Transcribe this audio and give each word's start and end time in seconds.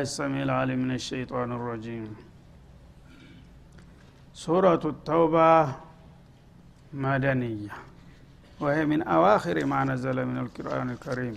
السميع 0.08 0.42
العليم 0.48 0.78
من 0.84 0.92
الشيطان 1.00 1.48
الرجيم 1.58 2.08
سورة 4.44 4.82
التوبة 4.92 5.50
مدنية 7.04 7.74
وهي 8.62 8.80
من 8.92 9.00
أواخر 9.16 9.56
ما 9.72 9.80
نزل 9.90 10.18
من 10.30 10.36
القرآن 10.44 10.88
الكريم 10.96 11.36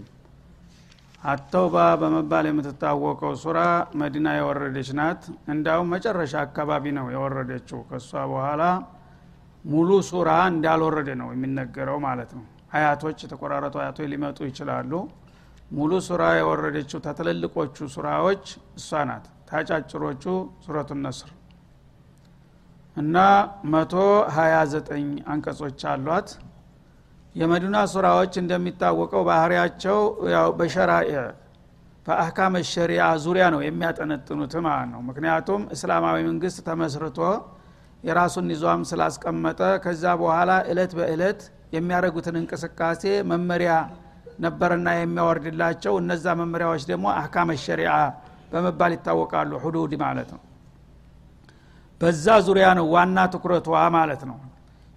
አተውባ 1.32 1.76
በመባል 2.02 2.46
የምትታወቀው 2.50 3.34
ሱራ 3.44 3.60
መዲና 4.02 4.28
የወረደች 4.38 4.90
ናት 5.00 5.22
እንዳውም 5.54 5.90
መጨረሻ 5.94 6.34
አካባቢ 6.48 6.84
ነው 6.98 7.08
የወረደችው 7.16 7.80
ከእሷ 7.90 8.12
በኋላ 8.32 8.64
ሙሉ 9.74 9.90
ሱራ 10.12 10.30
እንዳልወረደ 10.54 11.10
ነው 11.22 11.30
የሚነገረው 11.36 11.98
ማለት 12.08 12.32
ነው 12.38 12.46
አያቶች 12.78 13.18
የተቆራረጡ 13.26 13.76
አያቶች 13.84 14.08
ሊመጡ 14.14 14.40
ይችላሉ 14.52 14.92
ሙሉ 15.71 15.93
ሱራ 16.07 16.23
የወረደችው 16.37 16.99
ተትልልቆቹ 17.05 17.77
ሱራዎች 17.95 18.45
እሷ 18.79 19.01
ናት። 19.09 19.25
ታጫጭሮቹ 19.49 20.25
ሱረቱ 20.65 20.91
ነስር 21.01 21.31
እና 22.97 23.17
መቶ 23.73 23.95
ሀያ 24.37 24.57
ዘጠኝ 24.73 25.07
አንቀጾች 25.33 25.81
አሏት። 25.93 26.29
የመዲና 27.35 27.77
ሱራዎች 27.93 28.35
እንደሚታወቀው 28.43 29.23
ባህሪያቸው 29.29 29.99
ያው 30.35 30.49
በሸራኤ 30.59 31.11
በአህካም 32.07 32.55
ሸሪያ 32.71 33.03
ዙሪያ 33.25 33.45
ነው 33.55 33.61
የሚያጠነጥኑት 33.65 34.55
ማለት 34.67 34.89
ነው። 34.95 35.01
ምክንያቱም 35.09 35.63
እስላማዊ 35.75 36.19
መንግስት 36.29 36.59
ተመስርቶ 36.69 37.19
የራሱን 38.05 38.49
ይዟም 38.55 38.83
ስላስቀመጠ 38.91 39.61
ከዛ 39.85 40.05
በኋላ 40.21 40.53
እለት 40.71 40.93
በእለት 40.99 41.41
የሚያደረጉትን 41.75 42.37
እንቅስቃሴ 42.41 43.03
መመሪያ 43.31 43.73
ነበርና 44.39 44.89
የሚያወርድላቸው 44.97 45.95
እነዛ 46.01 46.27
መመሪያዎች 46.41 46.83
ደግሞ 46.91 47.07
አህካም 47.15 47.51
ሸሪዓ 47.65 47.93
በመባል 48.53 48.93
ይታወቃሉ 48.97 49.53
ሁዱድ 49.65 49.93
ማለት 50.03 50.29
ነው። 50.35 50.43
በዛ 52.01 52.27
ዙሪያ 52.47 52.67
ነው 52.79 52.87
ዋና 52.95 53.19
ትኩረቷ 53.33 53.69
ማለት 53.97 54.23
ነው። 54.31 54.39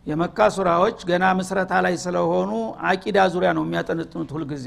የመካ 0.06 0.40
ሱራዎች 0.56 1.00
ገና 1.10 1.26
ምስረታ 1.40 1.74
ላይ 1.86 1.96
ስለሆኑ 2.04 2.52
አቂዳ 2.90 3.18
ዙሪያ 3.34 3.50
ነው 3.58 3.64
የሚያጠነጥኑት 3.66 4.30
ሁልጊዜ። 4.36 4.66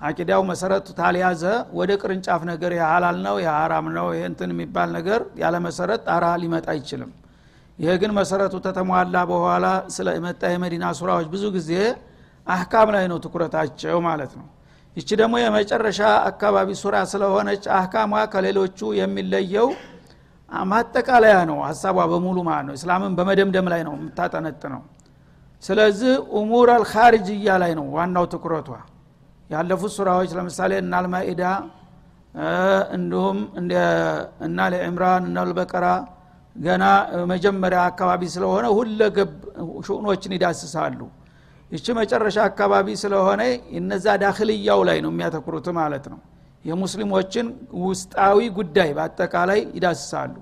አቂዳው 0.00 0.42
መሰረቱ 0.50 0.86
ታልያዘ 0.98 1.42
ወደ 1.78 1.90
ቅርንጫፍ 2.02 2.42
ነገር 2.50 2.72
የሀላል 2.76 3.16
ነው 3.26 3.36
የሀራም 3.44 3.86
ነው 3.96 4.06
ይህ 4.14 4.22
እንትን 4.30 4.50
የሚባል 4.54 4.88
ነገር 4.96 5.20
ያለ 5.42 5.56
መሰረት 5.66 6.00
ጣራ 6.06 6.26
ሊመጣ 6.42 6.66
አይችልም። 6.74 7.10
ይሄ 7.78 7.90
ግን 8.02 8.12
መሰረቱ 8.18 8.54
ተተሟላ 8.64 9.16
በኋላ 9.30 9.66
ስለመጣ 9.96 10.42
የመዲና 10.54 10.86
ሱራዎች 10.98 11.28
ብዙ 11.34 11.44
ጊዜ 11.56 11.72
አህካም 12.50 12.88
ላይ 12.94 13.04
ነው 13.10 13.18
ትኩረታቸው 13.24 13.98
ማለት 14.06 14.32
ነው። 14.38 14.46
ይቺ 14.96 15.08
ደግሞ 15.20 15.34
የመጨረሻ 15.40 16.00
አካባቢ 16.30 16.68
ሱራ 16.80 16.96
ስለሆነች 17.10 17.64
አህካሟ 17.76 18.12
ከሌሎቹ 18.32 18.78
የሚለየው 19.00 19.68
ማጠቃለያ 20.66 21.36
ነው 21.50 21.58
ሀሳቧ 21.66 21.98
በሙሉ 22.12 22.38
ማለት 22.48 22.64
ነው። 22.68 22.74
እስላምን 22.78 23.12
በመደምደም 23.18 23.66
ላይ 23.72 23.82
ነው 23.88 23.94
የምታጠነጥነው። 23.98 24.82
ስለዚህ 25.62 26.12
ኡሙር 26.38 26.68
አልካሪጅያ 26.76 27.58
ላይ 27.62 27.72
ነው 27.78 27.86
ዋናው 27.96 28.24
ትኩረቷ። 28.32 28.68
ያለፉት 29.50 29.92
ሱራዎች 29.96 30.30
ለምሳሌ 30.38 30.72
እና 30.82 30.92
አልማኢዳ 31.00 31.42
እንዲሁም 32.96 33.38
እና 34.46 34.58
ለዕምራን 34.72 35.22
እና 35.30 35.44
ልበቀራ 35.48 35.86
ገና 36.56 36.84
መጀመሪያ 37.30 37.80
አካባቢ 37.90 38.22
ስለሆነ 38.34 38.66
ሁለገብ 38.76 39.30
ሽኡኖችን 39.86 40.34
ይዳስሳሉ 40.36 41.00
ይቺ 41.70 41.86
መጨረሻ 41.98 42.36
አካባቢ 42.48 42.86
ስለሆነ 43.02 43.42
እነዛ 43.80 44.06
ዳክልያው 44.22 44.80
ላይ 44.88 44.98
ነው 45.04 45.10
የሚያተኩሩት 45.12 45.66
ማለት 45.78 46.04
ነው። 46.12 46.20
የሙስሊሞችን 46.64 47.46
ውስጣዊ 47.84 48.38
ጉዳይ 48.56 48.90
በአጠቃላይ 48.96 49.60
ይዳስሳሉ። 49.76 50.34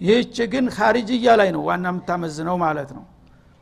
ይህች 0.00 0.36
ግን 0.52 0.66
ካሪጅያ 0.74 1.28
ላይ 1.40 1.48
ነው 1.54 1.62
ዋና 1.68 1.86
የምታመዝነው 1.92 2.56
ማለት 2.64 2.90
ነው። 2.96 3.04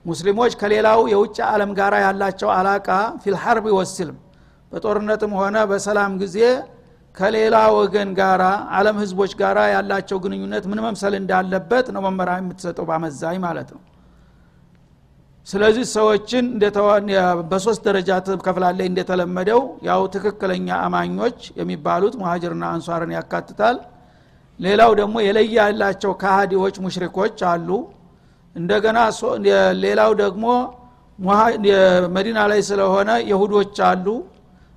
ሙስሊሞች 0.04 0.52
ከሌላው 0.60 1.00
የውጭ 1.12 1.38
ዓለም 1.50 1.70
ጋር 1.78 1.94
ያላቸው 2.04 2.50
አላቃ 2.56 2.88
ፊልሐርብ 3.22 3.66
ወስልም 3.78 4.18
በጦርነትም 4.72 5.32
ሆነ 5.40 5.56
በሰላም 5.70 6.12
ጊዜ 6.22 6.38
ከሌላ 7.14 7.56
ወገን 7.76 8.08
ጋራ 8.18 8.42
አለም 8.78 8.96
ህዝቦች 9.02 9.32
ጋራ 9.40 9.58
ያላቸው 9.74 10.18
ግንኙነት 10.24 10.64
ምን 10.70 10.80
መምሰል 10.86 11.14
እንዳለበት 11.20 11.86
ነው 11.94 12.02
መመሪያ 12.06 12.34
የምትሰጠው 12.40 12.84
በአመዛኝ 12.88 13.38
ማለት 13.46 13.68
ነው 13.74 13.80
ስለዚህ 15.46 15.84
ሰዎችን 15.92 16.44
በሶስት 17.50 17.80
ደረጃ 17.88 18.10
ትከፍላለች 18.26 18.88
እንደተለመደው። 18.90 19.60
ያው 19.88 20.00
ትክክለኛ 20.14 20.68
አማኞች 20.86 21.38
የሚባሉት 21.60 22.14
ሙሀጅርና 22.22 22.64
አንሷርን 22.74 23.12
ያካትታል። 23.16 23.76
ሌላው 24.60 24.90
ደግሞ 25.00 25.16
የለያ 25.26 25.56
ያላቸው 25.60 26.12
ካሃዲዎች 26.22 26.76
ሙሽሪኮች 26.84 27.38
አሉ። 27.52 27.68
እንደገና 28.54 28.98
ሌላው 29.84 30.12
ደግሞ 30.22 30.44
መዲና 32.16 32.38
ላይ 32.50 32.60
ስለሆነ 32.70 33.10
የሁዶች 33.30 33.76
አሉ። 33.90 34.06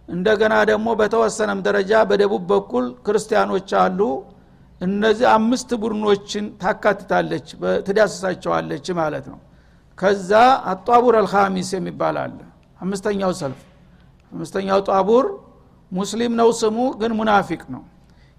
እንደገና 0.10 0.56
ደግሞ 0.70 0.90
በተወሰነም 1.02 1.60
ደረጃ 1.66 1.94
በደቡብ 2.10 2.44
በኩል 2.52 2.86
ክርስቲያኖች 3.06 3.70
አሉ። 3.82 4.00
እነዚህ 4.82 5.28
አምስት 5.36 5.70
ቡድኖችን 5.82 6.46
ታካትታለች 6.62 7.48
ትዳስሳቸዋለች 7.88 8.88
ማለት 9.00 9.26
ነው 9.32 9.40
ከዛ 10.00 10.32
አጧቡር 10.72 11.16
አልካሚስ 11.22 11.70
የሚባል 11.76 12.18
አለ። 12.24 12.38
አምስተኛው 12.80 13.32
ሰልፍ። 13.40 13.62
አምስተኛው 14.32 14.80
ጧቡር 14.90 15.26
ሙስሊም 15.92 16.34
ነው 16.40 16.50
ስሙ 16.60 16.78
ግን 17.02 17.12
ሙናፊቅ 17.20 17.62
ነው። 17.74 17.84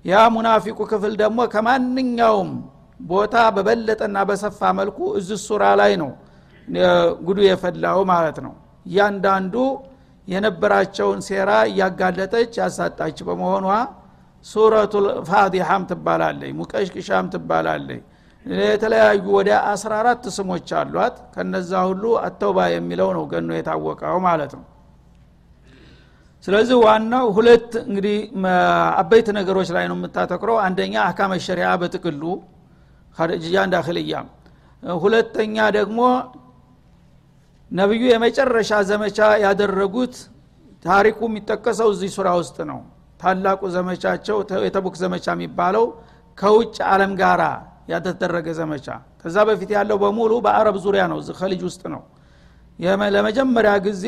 ያ 0.04 0.20
ሙናፊቁ 0.34 0.78
ክፍል 0.90 1.14
ደግሞ 1.22 1.38
ከማንኛውም 1.54 2.50
ቦታ 3.00 3.34
በበለጠና 3.56 4.18
በሰፋ 4.28 4.60
መልኩ 4.78 4.98
እዚ 5.18 5.30
ሱራ 5.46 5.64
ላይ 5.80 5.92
ነው 6.02 6.10
ጉዱ 7.26 7.38
የፈላው 7.46 8.00
ማለት 8.12 8.38
ነው። 8.46 8.54
እያንዳንዱ 8.86 9.54
የነበራቸውን 10.28 11.20
ሴራ 11.28 11.50
እያጋለጠች 11.70 12.52
ያሳጣች 12.60 13.18
በመሆኗ 13.28 13.66
ሱረቱ 14.44 14.94
ፋዲሐም 15.28 15.82
ትባላለች 15.90 16.52
ሙቀሽቅሻም 16.58 17.26
ትባላለች 17.32 18.02
የተለያዩ 18.44 19.24
ወደ 19.36 19.50
14 19.70 20.28
ስሞች 20.36 20.68
አሏት። 20.80 21.16
ከነዛ 21.34 21.72
ሁሉ 21.88 22.04
አተውባ 22.26 22.58
የሚለው 22.74 23.08
ነው 23.16 23.24
ገኖ 23.32 23.50
የታወቀው 23.56 24.18
ማለት 24.26 24.52
ነው። 24.58 24.64
ስለዚህ 26.44 26.76
ዋናው 26.84 27.26
ሁለት 27.36 27.72
እንግዲህ 27.82 28.16
አበይት 29.00 29.28
ነገሮች 29.38 29.68
ላይ 29.76 29.84
ነው 29.90 29.96
የምታተክረው 29.98 30.56
አንደኛ 30.66 30.94
አካመ 31.08 31.32
ሸሪያ 31.46 31.66
በጥቅሉ 31.82 32.22
ኸርጅያ 33.16 33.56
እንዳክልያ 33.68 34.14
ሁለተኛ 35.00 35.56
ደግሞ 35.76 36.00
ነቢዩ 37.70 38.02
የመጨረሻ 38.10 38.72
ዘመቻ 38.90 39.18
ያደረጉት 39.44 40.14
ታሪኩ 40.84 41.18
የሚጠቀሰው 41.28 41.88
እዚህ 41.94 42.10
ሱራ 42.16 42.28
ውስጥ 42.40 42.58
ነው። 42.70 42.78
ታላቁ 43.20 43.60
ዘመቻቸው 43.74 44.36
የተቡክ 44.66 44.94
ዘመቻ 45.02 45.26
የሚባለው 45.34 45.84
ከውጭ 46.38 46.76
አለም 46.92 47.12
ጋራ 47.20 47.42
ያተደረገ 47.90 48.46
ዘመቻ። 48.58 48.86
ከዛ 49.20 49.36
በፊት 49.48 49.70
ያለው 49.76 49.96
በሙሉ 50.02 50.32
በአረብ 50.44 50.76
ዙሪያ 50.84 51.02
ነው። 51.12 51.18
ከልጅ 51.40 51.62
ውስጥ 51.68 51.82
ነው። 51.94 52.02
ለመጀመሪያ 53.14 53.72
ጊዜ 53.86 54.04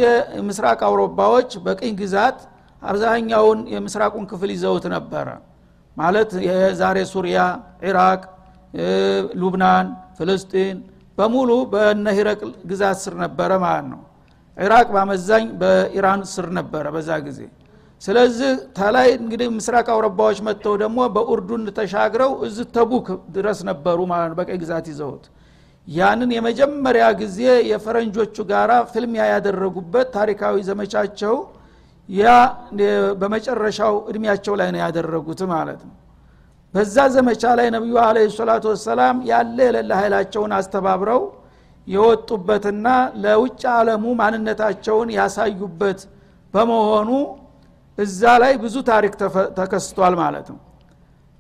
ምስራቅ 0.47 0.81
አውሮፓዎች 0.89 1.51
በቅኝ 1.65 1.93
ግዛት 2.01 2.39
አብዛኛውን 2.83 3.59
የምስራቁን 3.75 4.25
ክፍል 4.31 4.51
ይዘውት 4.55 4.85
ነበረ። 4.95 5.27
ማለት 5.97 6.31
የዛሬ 6.47 6.99
ሱሪያ 7.13 7.39
ኢራቅ 7.89 8.23
ሉብናን 9.41 9.87
ፍልስጢን 10.19 10.77
በሙሉ 11.19 11.51
በነ 11.73 12.07
ግዛት 12.71 12.99
ስር 13.03 13.15
ነበረ 13.25 13.51
ማለት 13.65 13.87
ነው። 13.93 14.01
ኢራቅ 14.57 14.87
በአመዛኝ 14.95 15.45
በኢራን 15.61 16.23
ስር 16.33 16.47
ነበረ 16.59 16.85
በዛ 16.95 17.11
ጊዜ 17.27 17.41
ስለዚህ 18.03 18.51
ተላይ 18.79 19.09
እንግዲህ 19.19 19.49
ምስራቅ 19.57 19.87
አውሮፓዎች 19.95 20.39
መጥተው 20.47 20.75
ደግሞ 20.83 20.99
በኡርዱን 21.17 21.65
ተሻግረው 21.77 22.33
እዚ 22.47 22.59
ተቡክ 22.77 23.07
ድረስ 23.37 23.59
ነበሩ 23.69 23.99
ማለት 24.13 24.29
ነው 24.31 24.37
በቀይ 24.41 24.59
ግዛት 24.63 24.87
ይዘውት። 24.93 25.25
ያንን 25.89 26.31
የመጀመሪያ 26.37 27.05
ጊዜ 27.21 27.39
የፈረንጆቹ 27.71 28.37
ጋራ 28.51 28.73
ፍልሚያ 28.93 29.23
ያደረጉበት 29.33 30.09
ታሪካዊ 30.17 30.57
ዘመቻቸው 30.69 31.35
ያ 32.09 32.27
በመጨረሻው 33.21 33.95
እድሜያቸው 34.11 34.55
ላይ 34.61 34.69
ነው 34.75 34.81
ያደረጉት 34.85 35.41
ማለት 35.53 35.81
ነው። 35.89 35.95
በዛ 36.75 36.97
ዘመቻ 37.15 37.45
ላይ 37.59 37.67
ነቢዩ 37.75 37.95
አለ 38.05 38.19
ሰላቱ 38.37 38.65
ወሰላም 38.73 39.17
ያለ 39.31 39.57
የሌለ 39.67 39.91
ኃይላቸውን 40.01 40.53
አስተባብረው 40.59 41.23
የወጡበትና 41.87 42.87
ለውጭ 43.23 43.63
አለሙ 43.77 44.05
ማንነታቸውን 44.21 45.09
ያሳዩበት 45.17 46.01
በመሆኑ 46.55 47.11
እዛ 47.99 48.21
ላይ 48.43 48.53
ብዙ 48.63 48.77
ታሪክ 48.89 49.13
ተከስቷል 49.59 50.15
ማለት 50.21 50.47
ነው። 50.53 50.61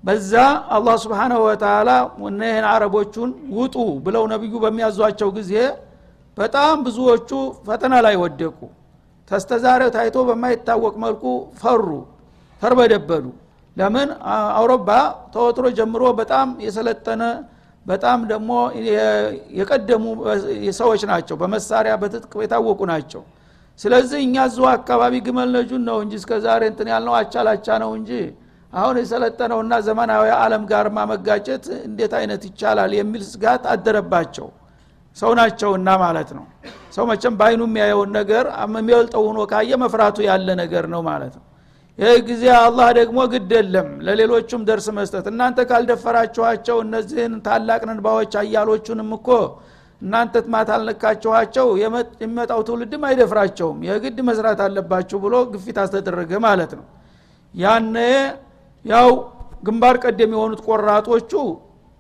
በዛ 0.05 0.33
አላህ 0.77 0.95
ስብሓናሁ 1.05 1.41
ወተላ 1.47 1.91
እነህን 2.29 2.65
አረቦቹን 2.71 3.31
ውጡ 3.57 3.77
ብለው 4.07 4.25
ነቢዩ 4.33 4.55
በሚያዟቸው 4.65 5.29
ጊዜ 5.39 5.53
በጣም 6.39 6.75
ብዙዎቹ 6.87 7.31
ፈተና 7.67 7.95
ላይ 8.07 8.15
ወደቁ። 8.23 8.59
ተስተዛሬው 9.31 9.91
ታይቶ 9.97 10.17
በማይታወቅ 10.29 10.95
መልኩ 11.05 11.25
ፈሩ 11.61 11.87
ተርበደበዱ 12.63 13.27
ለምን? 13.77 14.09
አውሮፓ 14.57 14.89
ተወትሮ 15.35 15.67
ጀምሮ 15.79 16.03
በጣም 16.21 16.49
የሰለጠነ 16.67 17.23
በጣም 17.87 18.19
ደግሞ 18.33 18.51
የቀደሙ 19.59 20.05
ሰዎች 20.81 21.03
ናቸው። 21.11 21.37
በመሳሪያ 21.41 21.93
በትጥቅ 22.03 22.33
የታወቁ 22.45 22.81
ናቸው 22.93 23.23
ስለዚህ 23.79 24.21
እኛ 24.25 24.37
እዚሁ 24.49 24.65
አካባቢ 24.73 25.15
ግመል 25.27 25.51
ነጁን 25.57 25.83
ነው 25.89 25.99
እንጂ 26.05 26.15
እስከ 26.21 26.33
ዛሬ 26.45 26.63
እንትን 26.73 26.89
ያልነው 26.93 27.15
አቻላቻ 27.21 27.67
ነው 27.83 27.91
እንጂ 27.99 28.11
አሁን 28.73 28.97
የሰለጠነውና 29.01 29.75
ዘመናዊ 29.87 30.27
አለም 30.39 30.63
ጋር 30.71 30.87
ማመጋጨት 30.97 31.65
እንዴት 31.87 32.13
አይነት 32.19 32.43
ይቻላል 32.49 32.93
የሚል 32.99 33.23
ስጋት 33.31 33.65
አደረባቸው። 33.73 34.47
ሰው 35.17 35.31
ናቸውና 35.39 35.89
ማለት 36.03 36.31
ነው። 36.37 36.45
ሰው 36.95 37.05
መቼም 37.11 37.35
በአይኑ 37.41 37.63
የሚያየውን 37.69 38.11
ነገር 38.19 38.45
የሚበልጠው 38.63 39.25
ሆኖ 39.29 39.41
ካየ 39.51 39.73
መፍራቱ 39.83 40.17
ያለ 40.29 40.49
ነገር 40.63 40.85
ነው 40.95 41.01
ማለት 41.11 41.35
ነው። 41.39 41.45
ይህ 41.99 42.15
ጊዜ 42.29 42.45
አላህ 42.59 42.89
ደግሞ 42.99 43.19
ግድ 43.33 43.51
የለም 43.57 43.89
ለሌሎቹም 44.07 44.63
ደርስ 44.69 44.87
መስጠት። 44.99 45.27
እናንተ 45.33 45.59
ካልደፈራችኋቸው 45.71 46.77
እነዚህን 46.85 47.35
ታላቅ 47.47 47.81
ነንባዎች 47.91 48.33
አያሎቹንም 48.43 49.11
እኮ 49.19 49.29
እናንተ 50.03 50.35
ማት 50.53 50.69
አልነካችኋቸው? 50.77 51.67
የሚመጣው 51.83 52.61
ትውልድም 52.69 53.03
አይደፍራቸውም። 53.09 53.79
የግድ 53.89 54.19
መስራት 54.29 54.61
አለባችሁ 54.67 55.19
ብሎ 55.25 55.35
ግፊት 55.53 55.77
አስተደረገ 55.83 56.33
ማለት 56.47 56.73
ነው። 56.79 56.87
ያነ 57.55 57.97
ያው 58.85 59.09
ግንባር 59.67 59.97
ቀደም 60.05 60.31
የሆኑት 60.35 60.61
ቆራጦቹ 60.69 61.33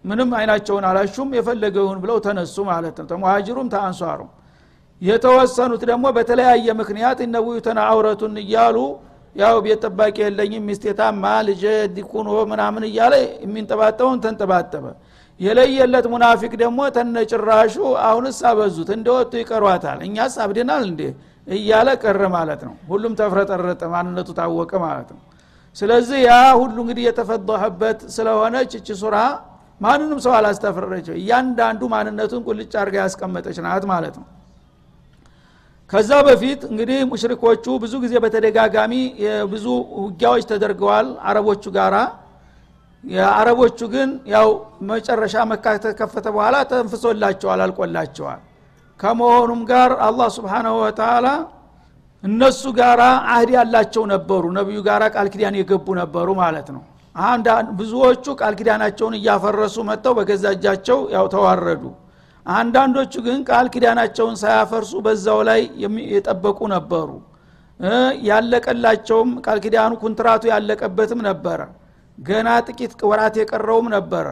ምንም 0.04 0.30
አይናቸውን 0.38 0.84
አላሹም 0.88 1.28
የፈለገውን 1.38 1.98
ብለው 2.04 2.16
ተነሱ 2.24 2.56
ማለት 2.70 2.96
ነው። 3.00 3.06
ተሙሃጅሩም 3.12 3.68
ተአንሷሩም። 3.74 4.30
የተወሰኑት 5.02 5.82
ደግሞ 5.90 6.04
በተለያየ 6.16 6.66
ምክንያት 6.80 7.18
እነቡዩተና 7.26 7.78
አውረቱን 7.90 8.34
እያሉ 8.42 8.76
ያው 9.36 9.56
ቤት 9.64 9.80
ጠባቂ 9.86 10.16
የለኝም 10.24 10.66
ሚስቴታማ 10.68 11.24
ልጅ 11.46 11.62
ዲኩኖ 11.94 12.28
ምናምን 12.50 12.82
እያለ 12.88 13.14
የሚንጠባጠውን 13.44 14.18
ተንጠባጠበ 14.24 14.84
የለየለት 15.42 16.06
ሙናፊቅ 16.12 16.52
ደግሞ 16.62 16.80
ተነጭራሹ 16.96 17.74
አሁንስ 18.06 18.38
አበዙት 18.50 18.90
እንደወጡ 18.96 19.32
ይቀሯታል። 19.40 19.98
እኛስ 20.06 20.34
አብድናል 20.44 20.82
እንዴ? 20.88 21.00
እያለ 21.48 21.88
ቀረ 22.02 22.22
ማለት 22.34 22.60
ነው። 22.66 22.74
ሁሉም 22.90 23.12
ተፍረጠረጠ 23.20 23.82
ማንነቱ 23.94 24.28
ታወቀ 24.38 24.72
ማለት 24.84 25.08
ነው። 25.14 25.20
ስለዚህ 25.76 26.18
ያ 26.24 26.32
ሁሉ 26.60 26.76
እንግዲህ 26.84 27.04
የተፈضሐበት 27.08 27.98
ስለሆነ 28.16 28.54
ችች 28.72 28.88
ሱራ 29.00 29.16
ማንንም 29.80 30.18
ሰው 30.24 30.32
አላስተፈረቸው 30.38 31.14
እያንዳንዱ 31.20 31.82
ማንነቱን 31.94 32.42
ቁልጭ 32.46 32.72
አርጋ 32.82 32.96
ያስቀመጠች 33.02 33.56
ናት 33.64 33.84
ማለት 33.92 34.14
ነው። 34.20 34.26
ከዛ 35.92 36.10
በፊት 36.26 36.60
እንግዲህ 36.70 36.98
ሙሽሪኮቹ 37.10 37.64
ብዙ 37.82 37.94
ጊዜ 38.04 38.14
በተደጋጋሚ 38.24 38.92
ብዙ 39.52 39.64
ውጊያዎች 40.02 40.44
ተደርገዋል 40.50 41.08
አረቦቹ 41.28 41.64
ጋራ 41.74 41.96
የአረቦቹ 43.04 43.78
ግን 43.94 44.10
ያው 44.32 44.48
መጨረሻ 44.90 45.34
መካ 45.50 45.66
ተከፈተ 45.84 46.26
በኋላ 46.34 46.56
ተንፍሶላቸዋል 46.70 47.60
አልቆላቸዋል። 47.64 48.40
ከመሆኑም 49.00 49.62
ጋር 49.70 49.90
አላህ 50.06 50.28
ስብሓናሁ 50.36 50.74
ወተላ 50.82 51.26
እነሱ 52.22 52.62
ጋራ 52.78 53.02
አህድ 53.32 53.50
ያላቸው 53.56 54.04
ነበሩ። 54.12 54.44
ነቢዩ 54.58 54.78
ጋራ 54.88 55.02
ቃል 55.14 55.28
ኪዳን 55.32 55.56
የገቡ 55.60 55.86
ነበሩ 56.00 56.28
ማለት 56.42 56.68
ነው። 56.76 56.82
ብዙዎቹ 57.78 58.24
ቃል 58.40 58.54
ኪዳናቸውን 58.58 59.14
እያፈረሱ 59.18 59.76
መጥተው 59.88 60.12
በገዛ 60.18 60.44
እጃቸው 60.56 60.98
ያው 61.14 61.26
ተዋረዱ። 61.34 61.82
አንዳንዶቹ 62.46 63.12
ግን 63.26 63.40
ቃል 63.48 63.66
ኪዳናቸውን 63.74 64.36
ሳያፈርሱ 64.42 64.92
በዛው 65.06 65.40
ላይ 65.48 65.60
የጠበቁ 66.14 66.60
ነበሩ። 66.74 67.10
ያለቀላቸውም 68.28 69.30
ቃል 69.44 69.58
ኪዳኑ 69.64 69.92
ኩንትራቱ 70.02 70.42
ያለቀበትም 70.52 71.20
ነበረ 71.28 71.60
ገና 72.18 72.48
ጥቂት 72.66 72.92
ወራት 73.10 73.34
የቀረውም 73.40 73.86
ነበረ። 73.94 74.26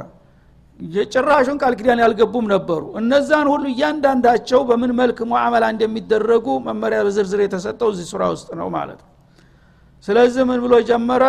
የጭራሹን 0.80 1.56
ቃል 1.62 1.74
ኪዳን 1.78 2.00
ያልገቡም 2.02 2.46
ነበሩ። 2.52 2.82
እነዛን 3.00 3.46
ሁሉ 3.52 3.64
እያንዳንዳቸው 3.72 4.60
በምን 4.68 4.92
መልክ 5.00 5.18
ሙዓመላ 5.30 5.64
እንደሚደረጉ 5.74 6.46
መመሪያ 6.66 6.98
በዝርዝር 7.06 7.40
የተሰጠው 7.44 7.88
እዚህ 7.94 8.06
ሱራ 8.12 8.22
ውስጥ 8.34 8.48
ነው 8.60 8.68
ማለት 8.76 9.00
ነው። 9.02 9.10
ስለዚህ 10.04 10.42
ምን 10.50 10.60
ብሎ 10.64 10.74
ጀመረ? 10.90 11.24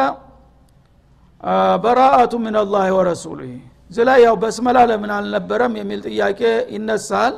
በራአቱ 1.84 2.34
ምን 2.44 2.56
አላህ 2.62 2.86
ወረሱሉህ 2.98 3.54
እዚ 3.90 3.98
ላይ 4.08 4.20
ያው 4.26 4.36
በስመላ 4.42 4.78
ለምን 4.90 5.12
አልነበረም 5.16 5.74
የሚል 5.80 6.00
ጥያቄ 6.08 6.42
ይነሳል። 6.76 7.34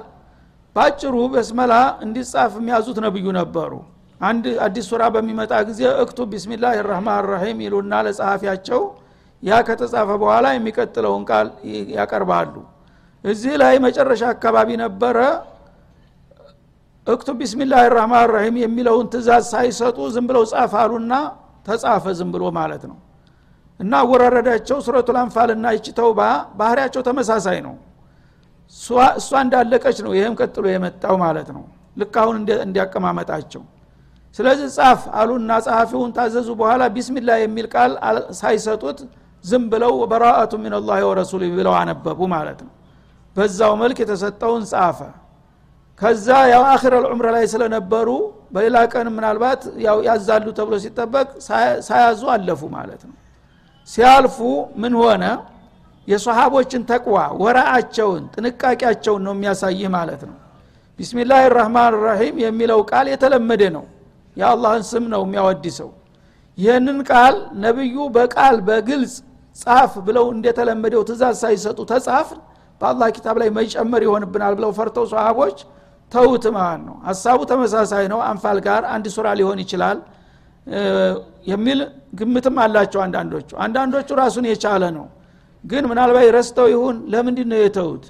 ባጭሩ 0.76 1.16
በስመላ 1.34 1.74
እንዲጻፍ 2.06 2.54
የሚያዙት 2.60 2.98
ነብዩ 3.06 3.26
ነበሩ። 3.40 3.72
አንድ 4.22 4.46
አዲስ 4.66 4.86
ሱራ 4.92 5.04
በሚመጣ 5.16 5.54
ጊዜ 5.70 5.82
እክቱ 6.04 6.20
ቢስሚላህ 6.32 6.74
ራህማን 6.90 7.26
ራሒም 7.32 7.58
ይሉና 7.66 7.94
ለጸሐፊያቸው 8.06 8.82
ያ 9.44 9.54
ከተጻፈ 9.68 10.10
በኋላ 10.22 10.46
የሚቀጥለውን 10.56 11.24
ቃል 11.30 11.48
ያቀርባሉ። 11.98 12.54
እዚህ 13.24 13.54
ላይ 13.62 13.76
መጨረሻ 13.86 14.24
አካባቢ 14.36 14.70
ነበረ። 14.84 15.18
እክቱ 17.08 17.30
ቢስሚላህ 17.40 17.82
ራህማን 17.96 18.28
ራሒም 18.34 18.58
የሚለውን 18.64 19.08
ትእዛዝ 19.14 19.44
ሳይሰጡ 19.54 19.98
ዝም 20.16 20.26
ብለው 20.30 20.44
ጻፍ 20.52 20.74
አሉና 20.82 21.14
ተጻፈ 21.66 22.06
ዝም 22.20 22.30
ብሎ 22.36 22.44
ማለት 22.60 22.84
ነው። 22.92 22.98
እና 23.80 23.94
አወራረዳቸው 24.04 24.78
ሱረቱል 24.86 25.18
አንፋልና 25.22 25.66
ይቺ 25.76 25.88
ተውባ 26.00 26.20
ባህሪያቸው 26.60 27.02
ተመሳሳይ 27.08 27.60
ነው። 27.68 27.76
እሷ 29.20 29.30
እንዳለቀች 29.44 29.98
ነው 30.06 30.12
ይህም 30.18 30.36
ቀጥሎ 30.40 30.66
የመጣው 30.74 31.16
ማለት 31.24 31.50
ነው። 31.56 31.64
ልክ 31.98 32.16
አሁን 32.22 32.36
እንዲያቀማመጣቸው። 32.66 33.64
ስለዚህ 34.40 34.68
ጻፍ 34.78 35.02
አሉና 35.20 35.52
ጸሐፊውን 35.66 36.12
ታዘዙ 36.16 36.50
በኋላ 36.62 36.84
ቢስሚላ 36.96 37.32
የሚል 37.44 37.68
ቃል 37.76 37.92
ሳይሰጡት 38.40 39.00
ዝም 39.44 39.64
ብለው 39.72 39.94
በራአቱ 40.12 40.54
ምን 40.64 40.74
ላ 40.82 41.00
ወረሱል 41.08 41.44
ብለው 41.58 41.74
አነበቡ 41.80 42.20
ማለት 42.34 42.60
ነው። 42.66 42.74
በዛው 43.36 43.74
መልክ 43.82 43.98
የተሰጠውን 44.04 44.64
ጻፈ። 44.72 45.00
ከዛ 46.02 46.28
ያው 46.52 46.64
አክር 46.74 46.94
አልዑምረ 46.98 47.28
ላይ 47.36 47.46
ስለነበሩ 47.54 48.10
በሌላ 48.54 48.78
ቀን 48.94 49.08
ምናልባት 49.16 49.62
ያው 49.86 49.98
ያዛሉ 50.08 50.46
ተብሎ 50.58 50.74
ሲጠበቅ 50.84 51.28
ሳያዙ 51.88 52.22
አለፉ 52.36 52.62
ማለት 52.78 53.02
ነው። 53.10 53.16
ሲያልፉ 53.90 54.38
ምን 54.82 54.94
ሆነ? 55.02 55.24
የሰሃቦችን 56.08 56.82
ተቅዋ 56.90 57.18
ወራአቸውን 57.42 58.24
ጥንቃቄያቸውን 58.34 59.22
ነው 59.28 59.34
የሚያሳይህ 59.36 59.90
ማለት 59.96 60.22
ነው። 60.30 60.38
ቢስሚላህ 61.00 61.42
ራህማን 61.58 61.94
ራሒም 62.06 62.36
የሚለው 62.44 62.80
ቃል 62.92 63.06
የተለመደ 63.14 63.64
ነው። 63.78 63.86
የአላህን 64.38 64.84
ስም 64.90 65.06
ነው 65.14 65.22
የሚያወድሰው። 65.26 65.90
ይህንን 66.58 66.98
ቃል 67.10 67.36
ነቢዩ 67.64 67.96
በቃል 68.18 68.56
በግልጽ 68.68 69.14
ጻፍ 69.56 69.94
ብለው 70.08 70.26
እንደተለመደው 70.36 71.02
ትእዛዝ 71.10 71.36
ሳይሰጡ 71.44 71.80
ተጻፍ 71.92 72.30
በአላህ 72.82 73.08
ኪታብ 73.16 73.36
ላይ 73.42 73.50
መጨመር 73.58 74.02
ይሆንብናል 74.08 74.54
ብለው 74.58 74.72
ፈርተው 74.78 75.06
ሰሃቦች 75.12 75.58
ተውት 76.12 76.46
ማለት 76.56 76.82
ነው። 76.88 76.96
ሀሳቡ 77.08 77.40
ተመሳሳይ 77.52 78.06
ነው። 78.14 78.20
አንፋል 78.30 78.58
ጋር 78.68 78.82
አንድ 78.96 79.06
ሱራ 79.16 79.28
ሊሆን 79.40 79.60
ይችላል 79.64 80.00
የሚል 81.48 81.80
ግምትም 82.20 82.58
አላቸው 82.64 83.00
አንዳንዶቹ። 83.06 83.50
አንዳንዶቹ 83.66 84.10
ራሱን 84.22 84.46
የቻለ 84.50 84.84
ነው። 84.98 85.06
ግን 85.64 85.84
ምናልባት 85.92 86.28
ረስተው 86.38 86.68
ይሁን 86.74 86.96
ለምንድን 87.14 87.48
ነው 87.52 87.60
የተውት 87.64 88.06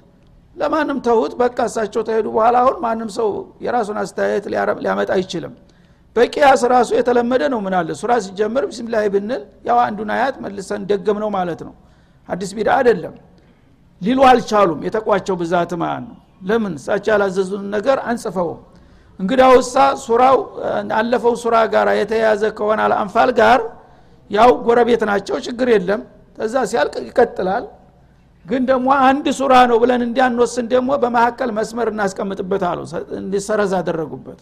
ለማንም 0.56 0.98
ተውት 1.06 1.34
በቃ 1.40 1.58
እሳቸው 1.70 2.02
ተሄዱ 2.08 2.26
በኋላ 2.36 2.56
አሁን 2.64 2.76
ማንም 2.84 3.10
ሰው 3.16 3.30
የራሱን 3.66 3.98
አስተያየት 4.02 4.46
ሊያመጣ 4.82 5.10
አይችልም 5.16 5.54
በቂያስ 6.16 6.62
ራሱ 6.74 6.90
የተለመደ 6.98 7.44
ነው። 7.54 7.60
ምን 7.66 7.74
አለ? 7.78 7.90
ሱራ 8.02 8.12
ሲጀምር 8.26 8.64
ቢስሚላህ 8.70 9.04
ብንል 9.14 9.42
ያው 9.68 9.78
አንዱን 9.86 10.10
አያት 10.16 10.36
መልሰን 10.44 10.82
ደገም 10.90 11.18
ነው 11.24 11.30
ማለት 11.38 11.62
ነው። 11.68 11.74
አዲስ 12.30 12.52
ቢዳ 12.58 12.70
አይደለም። 12.80 13.16
ሊሉ 14.02 14.20
አልቻሉም። 14.30 14.80
የተቋቸው 14.88 15.36
ብዛት 15.42 15.72
ማለት 15.84 16.04
ነው? 16.10 16.18
ለምን? 16.48 16.74
እሳቸው 16.80 17.12
ያላዘዙን 17.14 17.64
ነገር 17.76 17.98
አንጽፈውም። 18.10 18.62
እንግዳውሳ 19.20 19.74
ሱራው 20.04 20.38
አለፈው 21.00 21.34
ሱራ 21.44 21.56
ጋር 21.74 21.88
የተያያዘ 22.00 22.44
ከሆነ 22.58 22.80
አልአንፋል 22.88 23.30
ጋር 23.40 23.60
ያው 24.32 24.50
ጎረቤት 24.66 25.02
ናቸው 25.10 25.36
ችግር 25.48 25.68
የለም። 25.74 26.02
ተዛ 26.38 26.54
ሲያልቅ 26.72 26.96
ይቀጥላል። 27.08 27.66
ግን 28.46 28.62
ደግሞ 28.70 28.88
አንድ 29.08 29.26
ሱራ 29.38 29.54
ነው 29.72 29.78
ብለን 29.84 30.02
እንዲያንወስን 30.06 30.66
ደግሞ 30.74 30.90
በመካከል 31.04 31.50
መስመር 31.58 31.88
እናስቀምጥበት 31.94 32.64
አሉ 32.70 32.80
እንዲሰረዝ 33.20 33.74
አደረጉበት 33.80 34.40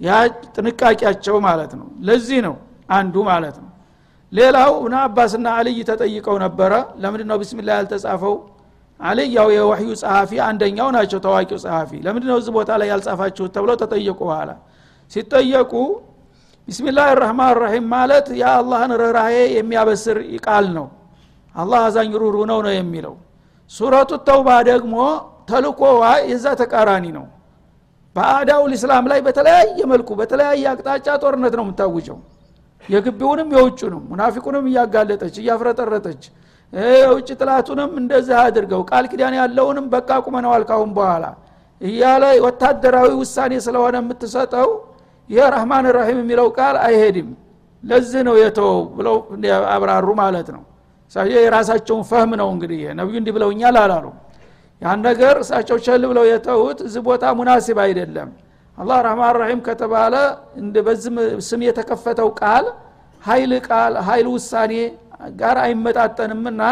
ያ 0.00 0.10
ጥንቃቄያቸው 0.56 1.36
ማለት 1.46 1.72
ነው። 1.78 1.88
ለዚህ 2.06 2.38
ነው 2.46 2.54
አንዱ 2.90 3.14
ማለት 3.28 3.56
ነው። 3.58 3.70
ሌላው 4.32 4.70
እብነ 4.78 4.94
አባስና 5.04 5.46
አልይ 5.58 5.78
ተጠይቀው 5.90 6.36
ነበረ። 6.44 6.72
ለምንድ 7.02 7.22
ነው 7.30 7.36
ቢስሚላ 7.42 7.68
ያልተጻፈው? 7.78 8.34
አልይ 9.00 9.28
ያው 9.36 9.48
የወህዩ 9.54 9.88
ጸሐፊ 10.02 10.30
አንደኛው 10.46 10.88
ናቸው 10.96 11.18
ታዋቂው 11.24 11.58
ጸሐፊ። 11.64 11.90
ለምንድ 12.04 12.24
ነው 12.30 12.36
እዚህ 12.40 12.52
ቦታ 12.56 12.70
ላይ 12.80 12.88
ያልጻፋችሁት 12.92 13.50
ተብለው 13.56 13.76
ተጠየቁ 13.82 14.18
በኋላ 14.22 14.50
ሲጠየቁ 15.12 15.72
ቢስሚላህ 16.68 17.08
ራህማን 17.20 17.52
ራሒም 17.60 17.84
ማለት 17.92 18.26
የአላህን 18.40 18.92
ርኅራሄ 19.00 19.34
የሚያበስር 19.56 20.16
ቃል 20.46 20.66
ነው። 20.76 20.86
አላህ 21.54 21.80
አዛኝ 21.86 22.12
ሩሩ 22.22 22.36
ነው 22.50 22.58
ነው 22.66 22.72
የሚለው። 22.74 23.14
ሱረቱ 23.70 24.10
ተውባ 24.28 24.48
ደግሞ 24.70 24.96
ተልኮዋ 25.50 26.02
የዛ 26.30 26.46
ተቃራኒ 26.60 27.06
ነው 27.16 27.26
በአዳው 28.16 28.62
ልእስላም 28.70 29.06
ላይ 29.10 29.20
በተለያየ 29.26 29.78
መልኩ 29.90 30.08
በተለያየ 30.20 30.64
አቅጣጫ 30.72 31.06
ጦርነት 31.22 31.54
ነው 31.58 31.64
የምታውጀው። 31.66 32.18
የግቢውንም 32.88 33.48
የውጩንም 33.56 34.02
ሙናፊቁንም 34.10 34.64
እያጋለጠች 34.70 35.34
እያፍረጠረጠች 35.42 36.22
የውጭ 36.72 37.28
ጥላቱንም 37.40 37.90
እንደዚህ 38.00 38.36
አድርገው 38.42 38.80
ቃል 38.90 39.04
ኪዳን 39.10 39.34
ያለውንም 39.38 39.86
በቃ 39.92 40.10
ቁመነዋል 40.24 40.62
ካሁን 40.70 40.90
በኋላ 40.96 41.24
እያለ 41.80 42.24
ወታደራዊ 42.44 43.10
ውሳኔ 43.20 43.52
ስለሆነ 43.66 43.96
የምትሰጠው 44.02 44.68
ይህ 45.30 45.44
ረህማን 45.54 45.86
ራሒም 45.96 46.18
የሚለው 46.22 46.48
ቃል 46.58 46.76
አይሄድም። 46.86 47.28
ለዚህ 47.84 48.20
ነው 48.28 48.34
የተወው 48.40 48.80
ብለው 48.96 49.16
አብራሩ 49.74 50.08
ማለት 50.20 50.48
ነው። 50.54 50.62
የራሳቸውን 51.36 52.04
ፈህም 52.08 52.32
ነው 52.40 52.48
እንግዲህ 52.54 52.80
ነቢዩ 52.98 53.16
እንዲህ 53.20 53.34
ብለውኛል 53.36 53.76
አላሉ 53.82 54.06
ያን 54.82 54.98
ነገር 55.06 55.34
እሳቸው 55.42 55.76
ቸል 55.84 56.02
ብለው 56.10 56.24
የተዉት 56.30 56.78
እዚህ 56.86 57.02
ቦታ 57.06 57.24
ሙናሲብ 57.38 57.78
አይደለም። 57.84 58.28
አላህ 58.78 58.98
ረህማን 59.06 59.34
ራሒም 59.40 59.60
ከተባለ 59.68 60.14
በዚህ 60.86 61.10
ስም 61.48 61.60
የተከፈተው 61.66 62.28
ቃል 62.40 62.66
ሀይል 63.22 63.52
ቃል 63.68 63.94
ሀይል 64.08 64.26
ውሳኔ 64.34 64.72
ጋር 65.40 65.56
አይመጣጠንምና 65.62 66.62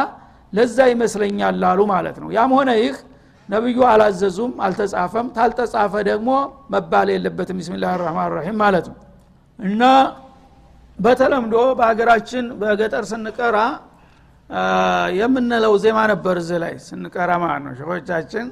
ለዛ 0.52 0.78
ይመስለኛል 0.92 1.62
አሉ 1.70 1.80
ማለት 1.92 2.16
ነው። 2.22 2.28
ያም 2.36 2.50
ሆነ 2.56 2.70
ይህ 2.80 2.96
ነቢዩ 3.48 3.78
አላዘዙም 3.92 4.52
አልተጻፈም። 4.66 5.26
ታልተጻፈ 5.36 5.94
ደግሞ 6.10 6.28
መባል 6.74 7.08
የለበትም። 7.14 7.56
ቢስሚላህ 7.60 7.92
ራህማን 8.02 8.30
ራሒም 8.36 8.56
ማለት 8.62 8.86
ነው። 8.90 8.98
እና 9.58 9.82
በተለምዶ 10.98 11.56
በሀገራችን 11.78 12.44
በገጠር 12.60 13.04
ስንቀራ 13.10 13.56
የምንለው 15.18 15.72
ዜማ 15.82 15.98
ነበር 16.12 16.36
እዚህ 16.40 16.58
ላይ። 16.64 16.74
ስንቀራ 16.86 17.30
ማለት 17.42 17.62
ነው። 17.66 17.72
ሸኾቻችን 17.78 18.46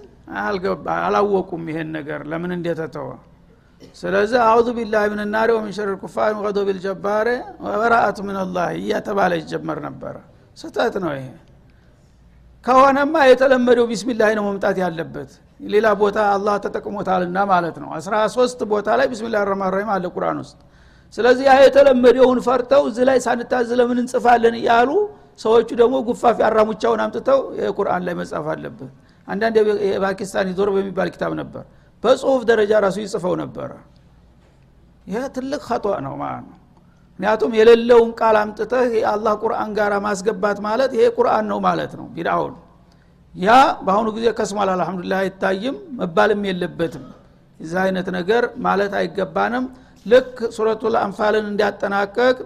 አላወቁም 0.98 1.62
ይሄን 1.70 1.88
ነገር 1.96 2.20
ለምን 2.30 2.52
እንደተተወ። 2.56 3.08
ስለዚህ 3.96 4.40
አውዙ 4.46 4.68
ቢላህ 4.76 5.04
ምን 5.12 5.20
ናሪ 5.34 5.50
ወሚን 5.56 5.72
ሸር 5.76 5.88
ልኩፋር 5.92 6.32
ወቀዶ 6.38 6.58
ቢልጀባሬ 6.68 7.28
ወበራአቱ 7.64 8.18
ምን 8.26 8.36
ላህ 8.54 8.68
እያተባለ 8.78 9.32
ይጀመር 9.40 9.78
ነበረ። 9.86 10.14
ስህተት 10.58 10.94
ነው 11.04 11.12
ይሄ። 11.16 11.26
ከሆነማ 12.66 13.14
የተለመደው 13.30 13.86
ቢስሚላህ 13.90 14.28
ነው 14.38 14.44
መምጣት 14.48 14.76
ያለበት። 14.82 15.30
ሌላ 15.66 15.86
ቦታ 16.00 16.18
አላህ 16.34 16.54
ተጠቅሞታልና 16.64 17.38
ማለት 17.52 17.76
ነው። 17.82 17.88
አስራ 17.98 18.14
ሶስት 18.36 18.60
ቦታ 18.72 18.88
ላይ 18.98 19.06
ቢስሚላህ 19.12 19.42
ረህማን 19.48 19.74
አለ 19.94 20.04
ቁርአን 20.14 20.38
ውስጥ። 20.42 20.58
ስለዚህ 21.14 21.44
ያ 21.48 21.54
የተለመደውን 21.64 22.38
ፈርተው 22.46 22.82
እዚህ 22.90 23.04
ላይ 23.08 23.18
ሳንታዝ 23.26 23.70
ለምን 23.80 23.98
እንጽፋለን 24.02 24.54
እያሉ 24.60 24.90
ሰዎቹ 25.38 25.68
ደግሞ 25.80 25.94
ጉፋፊ 26.08 26.38
አራሙቻውን 26.48 27.00
አምጥተው 27.04 27.40
የቁርአን 27.60 28.02
ላይ 28.06 28.14
መጻፍ 28.20 28.46
አለበት 28.52 28.90
አንዳንድ 29.28 29.56
የፓኪስታን 29.88 30.48
ዞር 30.56 30.68
በሚባል 30.74 31.08
ኪታብ 31.14 31.32
ነበር። 31.40 31.64
በጽሁፍ 32.04 32.40
ደረጃ 32.50 32.72
ራሱ 32.84 32.96
ይጽፈው 33.04 33.34
ነበረ። 33.42 33.70
ይህ 35.06 35.24
ትልቅ 35.36 35.60
ከጧ 35.66 35.86
ነው 36.06 36.14
ማለት 36.22 36.44
ነው። 36.48 36.58
ምክንያቱም 37.12 37.52
የሌለውን 37.58 38.10
ቃል 38.20 38.36
አምጥተህ 38.40 38.90
የአላህ 38.98 39.32
ቁርአን 39.42 39.70
ጋር 39.78 39.92
ማስገባት 40.06 40.58
ማለት 40.66 40.90
ይሄ 40.96 41.04
ቁርአን 41.18 41.44
ነው 41.50 41.58
ማለት 41.66 41.92
ነው። 41.98 42.06
ቢድአውን 42.14 42.54
ያ 43.34 43.50
በአሁኑ 43.84 44.08
ጊዜ 44.16 44.26
ከስሟል 44.38 44.70
አልሐምዱሊላህ 44.72 45.20
አይታይም 45.24 45.76
መባልም 46.00 46.42
የለበትም። 46.48 47.04
የዚህ 47.60 47.78
አይነት 47.84 48.08
ነገር 48.16 48.42
ማለት 48.66 48.92
አይገባንም። 49.00 49.64
ልክ 50.06 50.36
ሱረቱ 50.56 50.82
አንፋልን 51.02 51.44
እንዲያጠናቀቅ 51.50 52.36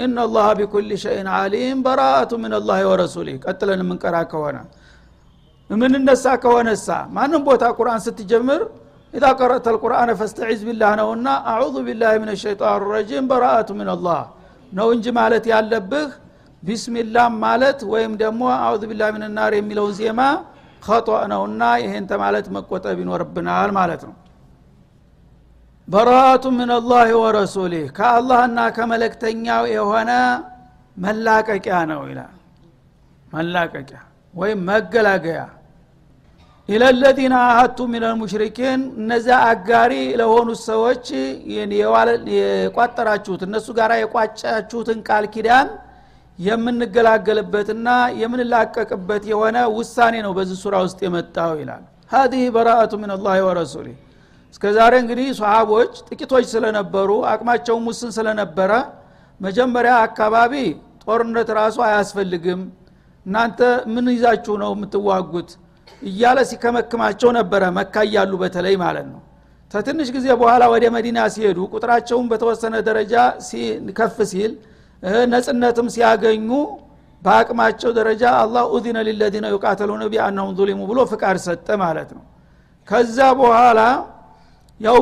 ኢናላህ 0.00 0.46
ቢኩል 0.58 0.90
ሸይን 1.02 1.28
አሊም 1.38 1.78
በራአቱ 1.86 2.32
ምን 2.42 2.52
ላህ 2.68 2.80
ወረሱሊህ 2.90 3.36
ቀጥለን 3.44 3.80
የምንቀራ 3.84 4.16
ከሆነ 4.32 4.58
የምንነሳ 5.70 6.24
ከሆነሳ 6.42 6.86
ማንም 7.16 7.42
ቦታ 7.48 7.64
ቁርአን 7.78 8.00
ስትጀምር 8.06 8.62
ኢዛ 9.14 9.26
ቀረእተ 9.38 9.66
ልቁርአን 9.74 10.10
ፈስተዒዝ 10.20 10.60
ቢላህ 10.68 10.90
ነውና 11.00 11.28
አዑዙ 11.52 11.76
ቢላህ 11.86 12.12
ምን 12.22 12.30
ሸይጣን 12.42 12.82
ረጂም 12.92 13.24
በራአቱ 13.30 13.68
ምን 13.78 13.88
ላህ 14.06 14.20
ነው 14.72 14.88
እንጂ 14.94 15.06
ማለት 15.18 15.44
ያለብህ 15.52 16.08
ቢስሚላህ 16.62 17.26
ማለት 17.44 17.78
ወይም 17.92 18.12
ደግሞ 18.22 18.42
አዑዙ 18.58 18.82
ቢላህ 18.90 19.08
ምን 19.14 19.24
ናር 19.36 19.52
የሚለውን 19.58 19.94
ዜማ 20.00 20.20
ከጦ 20.82 21.08
ነውና 21.32 21.62
ይሄንተ 21.82 22.12
ማለት 22.22 22.46
መቆጠብ 22.56 22.98
ይኖርብናል 23.02 23.70
ማለት 23.78 24.02
ነው 24.08 24.14
በራአቱ 25.90 26.44
ምን 26.56 26.70
ላህ 26.84 27.08
ወረሱሊህ 27.22 27.86
ከአላህና 27.96 28.58
ከመለክተኛው 28.76 29.64
የሆነ 29.72 30.10
መላቀቂያ 30.96 31.78
ነው 31.90 32.02
ይላል። 32.10 32.34
መላቀቂያ 33.32 33.98
ወይም 34.34 34.60
መገላገያ። 34.68 35.40
ኢለለዚነ 36.68 37.34
አሀቱ 37.46 37.78
ሚን 37.92 38.04
ልሙሽሪኪን 38.04 38.80
እነዚያ 39.00 39.36
አጋሪ 39.48 39.92
ለሆኑት 40.20 40.60
ሰዎች 40.68 41.06
የቋጠራችሁት 42.34 43.42
እነሱ 43.48 43.66
ጋር 43.78 43.92
የቋጫችሁትን 44.00 45.00
ቃል 45.08 45.26
ኪዳን 45.34 45.70
የምንገላገልበትና 46.38 47.88
የምንላቀቅበት 48.20 49.24
የሆነ 49.32 49.56
ውሳኔ 49.76 50.14
ነው 50.26 50.34
በዚህ 50.38 50.58
ሱራ 50.62 50.76
ውስጥ 50.86 51.00
የመጣው 51.06 51.52
ይላል። 51.62 51.82
ሀዚህ 52.10 52.44
በራአቱ 52.54 52.92
ምን 53.02 53.12
ላህ 53.18 53.36
ወረሱሊህ 53.48 53.98
እስከ 54.54 54.64
ዛሬ 54.76 54.94
እንግዲህ 55.02 55.26
ሰሃቦች 55.38 55.92
ጥቂቶች 56.08 56.44
ስለነበሩ 56.52 57.10
አቅማቸውም 57.32 57.84
ውስን 57.90 58.10
ስለነበረ 58.16 58.72
መጀመሪያ 59.40 59.92
አካባቢ 60.06 60.54
ጦርነት 61.04 61.48
ራሱ 61.58 61.76
አያስፈልግም። 61.86 62.60
እናንተ 63.26 63.60
ምን 63.92 64.06
ይዛችሁ 64.14 64.54
ነው 64.62 64.70
የምትዋጉት? 64.74 65.50
እያለ 66.02 66.38
ሲከመክማቸው 66.50 67.30
ነበረ 67.38 67.62
መካ 67.78 67.94
እያሉ 68.08 68.32
በተለይ 68.42 68.74
ማለት 68.82 69.06
ነው። 69.12 69.20
ከትንሽ 69.74 70.08
ጊዜ 70.16 70.26
በኋላ 70.40 70.62
ወደ 70.72 70.84
መዲና 70.94 71.18
ሲሄዱ 71.34 71.58
ቁጥራቸውን 71.72 72.26
በተወሰነ 72.30 72.74
ደረጃ 72.88 73.14
ከፍ 73.98 74.16
ሲል 74.30 74.52
ነጽነትም 75.32 75.88
ሲያገኙ 75.94 76.48
በአቅማቸው 77.22 77.90
ደረጃ 77.98 78.22
አላህ 78.42 78.62
ኡዚነ 78.74 78.98
ሊለዚነ 79.08 79.46
ዩቃተሉነ 79.54 80.02
ቢአነሁም 80.12 80.52
ዙሊሙ 80.58 80.80
ብሎ 80.90 80.98
ፍቃድ 81.10 81.38
ሰጠ 81.46 81.68
ማለት 81.82 82.10
ነው። 82.16 82.24
ከዛ 82.88 83.18
በኋላ 83.40 83.80
ያው 84.80 84.98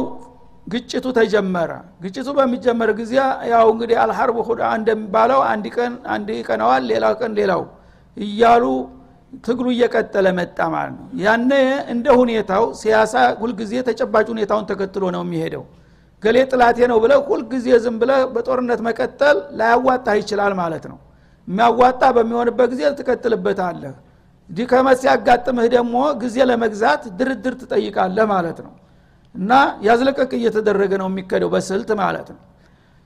ግጭቱ 0.66 1.06
ተጀመረ። 1.18 1.70
ግጭቱ 2.02 2.28
በሚጀመር 2.38 2.90
ጊዜ 2.98 3.12
ያው 3.52 3.66
እንግዲህ 3.72 3.96
አልሐርብ 4.02 4.36
ሁዳ 4.48 4.62
እንደሚባለው 4.78 5.40
አንድ 5.52 5.66
ቀን 5.76 5.92
አንድ 6.14 6.28
ቀነዋል 6.48 6.82
ሌላ 6.90 7.04
ቀን 7.20 7.32
ሌላው 7.38 7.62
እያሉ 8.16 8.64
ትግሉ 9.44 9.66
እየቀጠለ 9.74 10.26
መጣ 10.38 10.58
ማለት 10.74 10.94
ነው። 10.98 11.06
ያነ 11.24 11.50
እንደ 11.92 12.06
ሁኔታው 12.20 12.64
ሲያሳ 12.80 13.14
ሁልጊዜ 13.40 13.72
ተጨባጭ 13.88 14.26
ሁኔታውን 14.34 14.66
ተከትሎ 14.70 15.04
ነው 15.16 15.22
የሚሄደው። 15.26 15.64
ገሌ 16.22 16.36
ጥላቴ 16.52 16.78
ነው 16.92 16.98
ብለህ 17.02 17.12
ሁልጊዜ 17.28 17.66
ዝም 17.84 17.96
ብለህ 18.00 18.12
በጦርነት 18.34 18.80
መቀጠል 18.86 19.36
ላያዋጣ 19.58 20.06
ይችላል 20.20 20.54
ማለት 20.62 20.84
ነው። 20.92 20.98
የሚያዋጣ 21.48 22.02
በሚሆንበት 22.16 22.68
ጊዜ 22.72 22.82
ትቀጥልበታለህ 22.98 23.94
ድከመት 24.50 24.98
ሲያጋጥምህ 25.02 25.66
ደግሞ 25.74 25.94
ጊዜ 26.22 26.36
ለመግዛት 26.50 27.02
ድርድር 27.18 27.54
ትጠይቃለህ 27.62 28.26
ማለት 28.32 28.58
ነው 28.66 28.72
እና 29.38 29.52
ያዝለቀቅ 29.86 30.30
እየተደረገ 30.38 30.92
ነው 31.02 31.08
የሚከደው 31.10 31.50
በስልት 31.54 31.90
ማለት 32.00 32.28
ነው። 32.32 32.40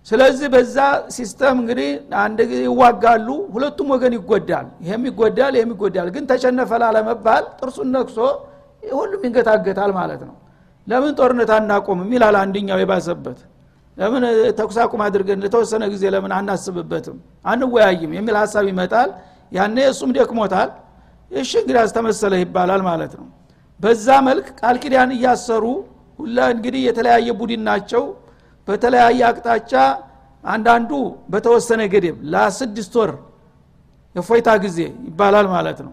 ስለዚህ 0.07 0.47
በዛ 0.55 0.77
system 1.16 1.57
እንግዲህ 1.62 1.89
አንድ 2.23 2.39
ይዋጋሉ 2.61 3.27
ሁለቱም 3.55 3.89
ወገን 3.95 4.15
ይጎዳል። 4.17 4.67
ይሄም 4.85 5.03
ይጎዳል 5.09 5.53
ይሄም 5.59 5.71
ይጎዳል። 5.75 6.09
ግን 6.15 6.25
ተሸነፈ 6.31 6.71
ላለመባል 6.83 7.45
ጥርሱን 7.61 7.89
ነክሶ 7.95 8.19
ሁሉም 8.93 9.23
ይንገታገታል 9.27 9.91
ማለት 9.99 10.23
ነው። 10.29 10.35
ለምን 10.87 11.12
ጦርነት 11.19 11.51
አናቆምም 11.57 12.11
ይላል 12.17 12.37
አንድኛው 12.43 12.79
የባሰበት። 12.83 13.39
ለምን 13.97 14.23
ተኩስ 14.59 14.77
አቁም 14.85 15.01
አድርገን 15.07 15.39
ለተወሰነ 15.45 15.83
ጊዜ 15.93 16.05
ለምን 16.15 16.33
አናስብበትም? 16.37 17.17
አንወያይም 17.45 18.12
የሚል 18.19 18.37
ሀሳብ 18.43 18.65
ይመጣል። 18.71 19.11
ያኔ 19.53 19.77
እሱም 19.93 20.11
ደክሞታል። 20.17 20.71
እሺ 21.31 21.51
እንግዲህ 21.61 21.81
አስተመሰለ 21.85 22.33
ይባላል 22.43 22.83
ማለት 22.89 23.12
ነው። 23.21 23.27
በዛ 23.81 24.07
መልክ 24.29 24.47
ቃል 24.61 24.77
ኪዳን 24.83 25.11
እያሰሩ 25.17 25.65
ሁላ 26.23 26.38
እንግዲህ 26.55 26.83
የተለያየ 26.88 27.29
ቡድን 27.41 27.62
ናቸው። 27.69 28.02
በተለያየ 28.69 29.21
አቅጣጫ 29.31 29.73
አንዳንዱ 30.45 30.91
በተወሰነ 31.33 31.81
ገደብ 31.93 32.17
ለስድስት 32.33 32.95
ወር 33.00 33.12
የፎይታ 34.17 34.49
ጊዜ 34.64 34.79
ይባላል 35.09 35.47
ማለት 35.55 35.79
ነው። 35.87 35.93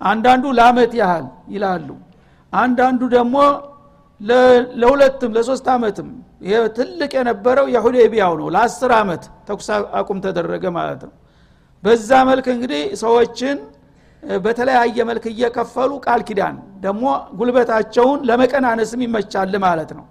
አንዳንዱ 0.00 0.44
ለአመት 0.58 0.92
ያህል 1.00 1.24
ይላሉ። 1.54 1.88
አንዳንዱ 2.52 3.02
ደግሞ 3.16 3.36
ለሁለትም 4.80 5.30
ለሶስት 5.36 5.66
አመትም 5.72 6.08
ይሄ 6.44 6.56
ትልቅ 6.76 7.10
የነበረው 7.18 7.66
የሁዴቢያው 7.74 8.32
ነው። 8.40 8.46
ለአስር 8.54 8.92
አመት 8.98 9.22
ተኩስ 9.48 9.68
አቁም 9.98 10.18
ተደረገ 10.24 10.64
ማለት 10.78 11.02
ነው። 11.08 11.14
በዛ 11.82 12.10
መልክ 12.30 12.46
እንግዲህ 12.54 12.82
ሰዎችን 13.02 13.56
በተለያየ 14.40 14.98
መልክ 15.10 15.24
እየከፈሉ 15.32 15.90
ቃል 16.06 16.20
ኪዳን 16.28 16.56
ደግሞ 16.86 17.04
ጉልበታቸውን 17.38 18.18
ለመቀናነስም 18.28 19.00
ይመቻል 19.06 19.54
ማለት 19.66 19.90
ነው። 19.98 20.04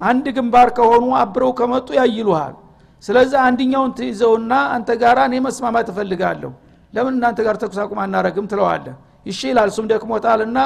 አንድ 0.00 0.26
ግንባር 0.36 0.68
ከሆኑ 0.78 1.04
አብረው 1.22 1.52
ከመጡ 1.58 1.88
ያይሉሃል። 2.00 2.54
ስለዚህ 3.02 3.38
አንድኛውን 3.48 3.90
ትይዘውና 3.98 4.52
አንተ 4.74 4.90
ጋራ 5.02 5.18
እኔ 5.28 5.34
መስማማት 5.46 5.88
እፈልጋለሁ። 5.92 6.50
ለምን 6.92 7.14
እናንተ 7.18 7.38
ጋር 7.46 7.56
ተኩስ 7.62 7.78
አቁም 7.82 7.98
አናረግም 8.04 8.46
ትለዋለህ? 8.52 8.94
ይሺ 9.26 9.40
ይላል 9.50 9.68
እሱም 9.72 9.86
ደክሞታልና 9.92 10.58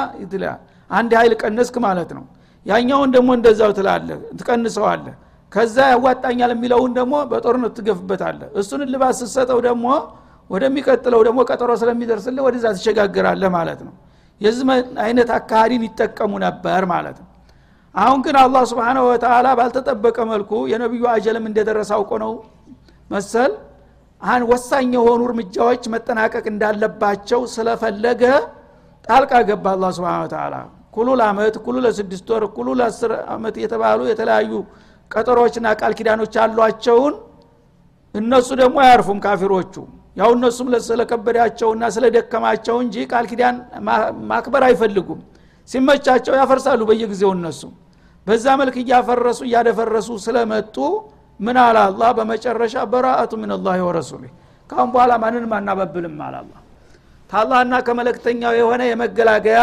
አንድ 0.89 1.11
ኃይል 1.19 1.33
ቀነስክ 1.41 1.75
ማለት 1.85 2.09
ነው። 2.17 2.23
ያኛውን 2.65 3.09
ደግሞ 3.15 3.29
እንደዛው 3.37 3.71
ትላለህ 3.77 4.17
ትቀንሰዋለህ። 4.39 5.13
ከዛ 5.51 5.77
ያዋጣኛል 5.93 6.51
የሚለውን 6.55 6.91
ደግሞ 6.99 7.15
በጦርነት 7.31 7.73
ትገፍበታለ 7.77 8.41
እሱን 8.59 8.81
ልባስ 8.93 9.17
ስትሰጠው 9.21 9.59
ደግሞ 9.67 9.85
ወደሚቀጥለው 10.49 11.21
ደግሞ 11.27 11.39
ቀጠሮ 11.49 11.71
ስለሚደርስልህ 11.81 12.43
ወደዛ 12.47 12.65
ትሸጋግራለህ 12.77 13.49
ማለት 13.57 13.81
ነው 13.87 13.93
የዚህ 14.43 14.65
አይነት 15.03 15.29
አካሃዲን 15.37 15.83
ይጠቀሙ 15.87 16.31
ነበር 16.45 16.81
ማለት 16.85 17.17
ነው። 17.21 17.29
አሁን 17.95 18.19
ግን 18.25 18.35
አላህ 18.41 18.63
ስብንሁ 18.69 19.03
ወተላ 19.09 19.47
ባልተጠበቀ 19.59 20.17
መልኩ 20.31 20.51
የነቢዩ 20.71 21.03
አጀልም 21.11 21.45
እንደደረሰ 21.49 21.91
አውቆ 21.97 22.11
ነው 22.23 22.31
መሰል? 23.09 23.51
አን 24.21 24.41
ወሳኝ 24.51 24.91
የሆኑ 24.97 25.21
እርምጃዎች 25.27 25.83
መጠናቀቅ 25.93 26.45
እንዳለባቸው 26.51 27.41
ስለፈለገ 27.55 28.23
ጣልቃ 29.07 29.31
ገባ 29.49 29.65
አላ 29.75 29.85
ስብን 29.95 30.27
ተላ 30.33 30.55
ኩሉ 30.95 31.09
ለአመት 31.19 31.55
ኩሉ 31.65 31.77
ለስድስት 31.85 32.27
ወር 32.33 32.43
ኩሉ 32.55 32.69
ለአስር 32.79 33.11
አመት 33.35 33.55
የተባሉ 33.63 33.99
የተለያዩ 34.09 34.51
ቀጠሮችና 35.11 35.67
ቃል 35.79 35.93
ኪዳኖች 35.99 36.35
አሏቸውን። 36.43 37.15
እነሱ 38.15 38.49
ደግሞ 38.61 38.77
አያርፉም 38.83 39.19
ካፊሮቹ 39.25 39.75
ያው 40.15 40.29
እነሱም 40.35 40.67
ስለከበዳቸውና 40.87 41.83
ስለደከማቸው 41.95 42.75
እንጂ 42.83 42.95
ቃል 43.11 43.25
ኪዳን 43.31 43.55
ማክበር 44.31 44.63
አይፈልጉም። 44.67 45.21
ሲመቻቸው 45.69 46.33
ያፈርሳሉ 46.39 46.81
በየጊዜው 46.89 47.31
እነሱ። 47.37 47.61
በዛ 48.27 48.45
መልክ 48.59 48.75
እያፈረሱ 48.81 49.39
እያደፈረሱ 49.47 50.09
ስለመጡ 50.25 50.75
ምን 51.39 51.57
አለ 51.61 51.77
አላ 51.85 52.03
በመጨረሻ 52.17 52.75
በራአቱ 52.91 53.31
ምን 53.41 53.51
ላ 53.59 53.75
ወረሱሊ 53.87 54.23
ካሁን 54.69 54.89
በኋላ 54.93 55.13
ማንንም 55.23 55.53
አናበብልም 55.57 56.17
አለ 56.25 56.35
አላ 56.41 56.51
ታላህና 57.29 57.75
ከመለክተኛው 57.87 58.53
የሆነ 58.59 58.81
የመገላገያ 58.89 59.61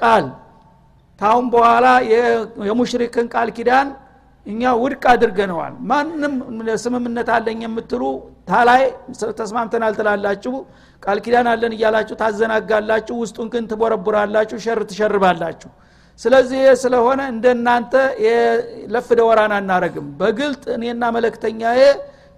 ቃል። 0.00 0.26
ታሁን 1.20 1.46
በኋላ 1.52 1.86
የሙሽሪክን 2.68 3.26
ቃል 3.34 3.48
ኪዳን 3.56 3.88
እኛ 4.46 4.62
ውድቅ 4.80 5.04
አድርገነዋል። 5.12 5.74
ማንም 5.90 6.34
ስምምነት 6.82 7.28
አለኝ 7.36 7.60
የምትሉ 7.66 8.02
ታላይ 8.48 8.82
ተስማምተናል 9.38 9.92
ትላላችሁ 9.98 10.54
ቃል 11.02 11.18
ኪዳን 11.24 11.46
አለን 11.52 11.72
እያላችሁ 11.76 12.14
ታዘናጋላችሁ 12.22 13.14
ውስጡን 13.22 13.48
ግን 13.54 13.64
ትቦረቡራላችሁ 13.70 14.58
ሸር 14.64 14.80
ትሸርባላችሁ። 14.90 15.70
ስለዚህ 16.20 16.60
ስለሆነ 16.82 17.20
እንደናንተ 17.32 17.94
ለፍደ 18.94 19.20
ወራን 19.28 19.52
አናረግም። 19.56 20.06
በግልጥ 20.20 20.64
እኔና 20.76 21.04
መለክተኛዬ 21.16 21.80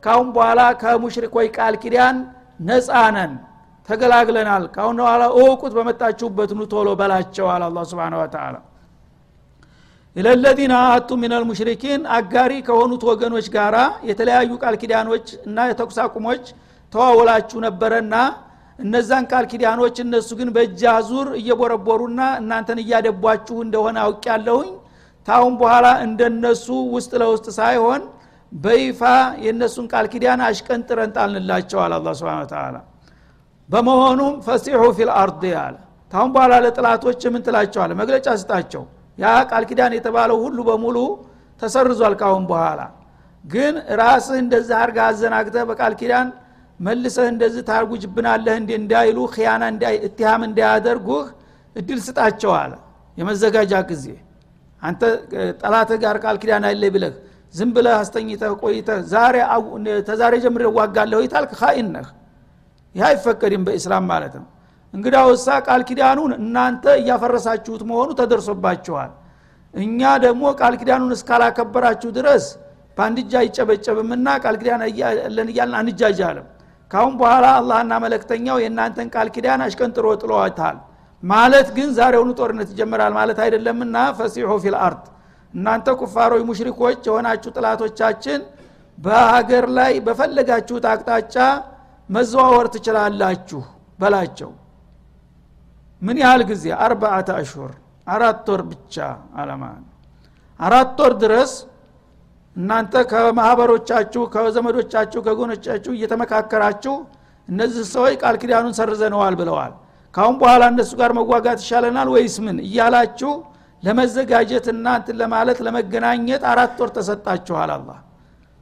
ካሁን 0.03 0.29
በኋላ 0.37 0.61
ከሙሽሪኮች 0.83 1.49
ቃል 1.59 1.75
ኪዳን 1.83 2.17
ነፃ 2.61 2.89
ተገላግለናል። 3.89 4.65
ካሁን 4.77 4.97
በኋላ 5.01 5.25
እወቁት 5.37 5.73
በመጣችሁበት 5.79 6.51
ኑ 6.59 6.63
ቶሎ 6.73 6.89
በላቸው 7.01 7.47
አለ 7.53 7.63
አላህ 7.69 7.85
سبحانه 7.91 8.15
وتعالى 8.21 8.55
إلى 10.17 10.34
الذين 10.34 10.75
عاهدتم 10.91 11.09
من 11.23 11.45
المشركين 11.49 12.03
አጋሪ 12.17 12.53
ከሆኑት 12.69 13.03
ወገኖች 13.09 13.47
ጋራ 13.57 13.77
የተለያዩ 14.11 14.53
ቃል 14.63 14.75
ኪዳኖች 14.83 15.27
እና 15.49 15.67
የተኩስ 15.71 15.99
አቁሞች 16.05 16.45
ተዋውላችሁ 16.93 17.59
ነበረና 17.67 18.15
እነዛን 18.79 19.25
ቃል 19.31 19.45
ኪዳኖች 19.53 19.97
እነሱ 20.05 20.29
ግን 20.41 20.49
በእጅ 20.57 20.81
አዙር 20.95 21.29
እየቦረቦሩና 21.41 22.21
እናንተን 22.41 22.81
እያደቧችሁ 22.85 23.57
እንደሆነ 23.67 23.97
አውቅ 24.05 24.25
ያለሁኝ 24.33 24.71
ታሁን 25.29 25.55
በኋላ 25.61 25.87
እንደነሱ 26.07 26.67
ውስጥ 26.97 27.13
ለውስጥ 27.23 27.47
ሳይሆን 27.59 28.03
በይፋ 28.53 29.01
የእነሱን 29.45 29.87
ቃል 29.93 30.07
ኪዳን 30.13 30.41
አሽቀንጥረን 30.49 31.15
ጣልንላቸዋል 31.17 31.93
አላ 31.97 32.11
ስብን 32.19 32.45
ተላ 32.53 32.77
በመሆኑም 33.69 34.35
ፈሲሑ 34.47 34.83
ፊል 34.99 35.11
አርድ 35.21 35.43
አለ። 35.63 35.75
ታሁን 36.13 36.31
በኋላ 36.35 36.55
ለጥላቶች 36.65 37.23
ምን 37.35 37.43
ትላቸዋለ 37.47 37.93
መግለጫ 38.01 38.27
ስጣቸው 38.43 38.83
ያ 39.19 39.27
ቃል 39.51 39.65
ኪዳን 39.69 39.93
የተባለው 39.97 40.39
ሁሉ 40.45 40.59
በሙሉ 40.69 40.97
ተሰርዟል 41.63 42.15
ካሁን 42.21 42.45
በኋላ። 42.51 42.81
ግን 43.45 43.75
ራስህ 44.01 44.37
እንደዚህ 44.43 44.75
አርጋ 44.81 44.99
አዘናግተህ 45.11 45.65
በቃል 45.71 45.93
ኪዳን 46.01 46.29
መልሰህ 46.81 47.27
እንደዚህ 47.33 47.63
ታርጉጅብናለህ 47.69 48.55
እንዲ 48.61 48.71
እንዳይሉ 48.81 49.19
ክያና 49.35 49.63
እትሃም 50.07 50.43
እንዳያደርጉህ 50.49 51.27
እድል 51.77 52.01
ስጣቸው 52.07 52.53
አለ 52.61 52.73
የመዘጋጃ 53.17 53.75
ጊዜ። 53.91 54.07
አንተ 54.83 55.03
ጠላትህ 55.61 55.99
ጋር 56.03 56.17
ቃል 56.25 56.37
ኪዳን 56.43 56.65
አለ 56.71 56.83
ብለህ 56.95 57.15
ዝም 57.55 57.71
ብለህ 57.77 57.95
አስተኝተህ 58.01 58.53
ቆይተህ 58.63 58.99
ዛሬ 59.13 59.37
ተዛሬ 60.09 60.35
ጀምሬ 60.45 60.63
እዋጋለሁ 60.71 61.19
ይታልክ 61.25 61.53
ካኢን 61.61 61.89
ነህ። 61.95 62.09
ይህ 62.95 63.05
አይፈቀድም 63.09 63.63
በኢስላም 63.67 64.05
ማለት 64.13 64.35
ነው 64.41 64.47
እንግዳ 64.95 65.17
ውሳ 65.29 65.47
ቃል 65.67 65.83
ኪዳኑን 65.89 66.33
እናንተ 66.39 66.85
እያፈረሳችሁት 67.01 67.83
መሆኑ 67.91 68.09
ተደርሶባችኋል። 68.21 69.11
እኛ 69.75 70.01
ደግሞ 70.25 70.43
ቃል 70.61 70.75
ኪዳኑን 70.81 71.13
እስካላከበራችሁ 71.17 72.11
ድረስ 72.19 72.45
በአንድ 72.99 73.19
እጅ 73.23 73.33
አይጨበጨብምና 73.41 74.29
ቃል 74.45 74.57
ኪዳን 74.61 74.83
ለን 75.35 75.49
እያልን 75.53 75.77
አንጃጃለም 75.81 76.47
ካሁን 76.91 77.15
በኋላ 77.21 77.47
አላህና 77.59 77.93
መለክተኛው 78.05 78.59
የእናንተን 78.63 79.09
ቃል 79.15 79.29
ኪዳን 79.35 79.63
አሽቀንጥሮ 79.65 80.07
ጥሎታል 80.23 80.77
ማለት 81.23 81.69
ግን 81.77 81.89
ዛሬውኑ 81.99 82.31
ጦርነት 82.41 82.69
ይጀምራል 82.73 83.13
ማለት 83.19 83.39
አይደለምና 83.45 83.97
ፈሲሑ 84.19 84.51
ፊል 84.65 84.77
እናንተ 85.55 85.89
ኩፋሮች 86.01 86.43
ሙሽሪኮች 86.49 87.01
የሆናችሁ 87.09 87.51
ጥላቶቻችን 87.57 88.41
በሀገር 88.99 89.65
ላይ 89.79 89.93
በፈለጋችሁት 90.07 90.85
አቅጣጫ 90.93 91.37
መዘዋወር 92.09 92.67
ትችላላችሁ 92.75 93.61
በላቸው 93.99 94.51
ምን 96.07 96.17
ያህል 96.23 96.43
ጊዜ? 96.51 96.65
አርባአተ 96.85 97.29
አሽሁር 97.39 97.73
አራት 98.07 98.47
ወር 98.53 98.63
ብቻ 98.71 98.95
አለማ 99.41 99.63
አራት 100.61 100.99
ወር 101.03 101.13
ድረስ 101.23 101.53
እናንተ 102.57 102.95
ከማህበሮቻችሁ 103.11 104.23
ከዘመዶቻችሁ 104.35 105.21
ከጎኖቻችሁ 105.27 105.93
እየተመካከራችሁ 105.97 106.95
እነዚህ 107.49 107.85
ሰዎች 107.95 108.15
ቃል 108.23 108.37
ኪዳኑን 108.43 108.75
ሰርዘነዋል 108.79 109.35
ብለዋል። 109.41 109.73
ካሁን 110.15 110.37
በኋላ 110.41 110.63
እነሱ 110.73 110.93
ጋር 111.01 111.11
መዋጋት 111.19 111.59
ይሻለናል 111.65 112.09
ወይስ 112.15 112.37
ምን 112.45 112.57
እያላችሁ 112.67 113.33
ለመዘጋጀት 113.83 114.67
እናንትን 114.75 115.17
ለማለት 115.21 115.59
ለመገናኘት 115.67 116.43
አራት 116.53 116.77
ወር 116.83 116.91
ተሰጣችኋል 116.97 117.71
አላ 117.75 117.91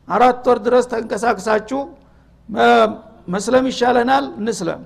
አራት 0.09 0.43
ወር 0.51 0.59
ድረስ 0.67 0.85
ተንቀሳቅሳችሁ 0.93 1.81
መስለም 3.29 3.65
ይሻለናል 3.71 4.25
እንስለም 4.41 4.81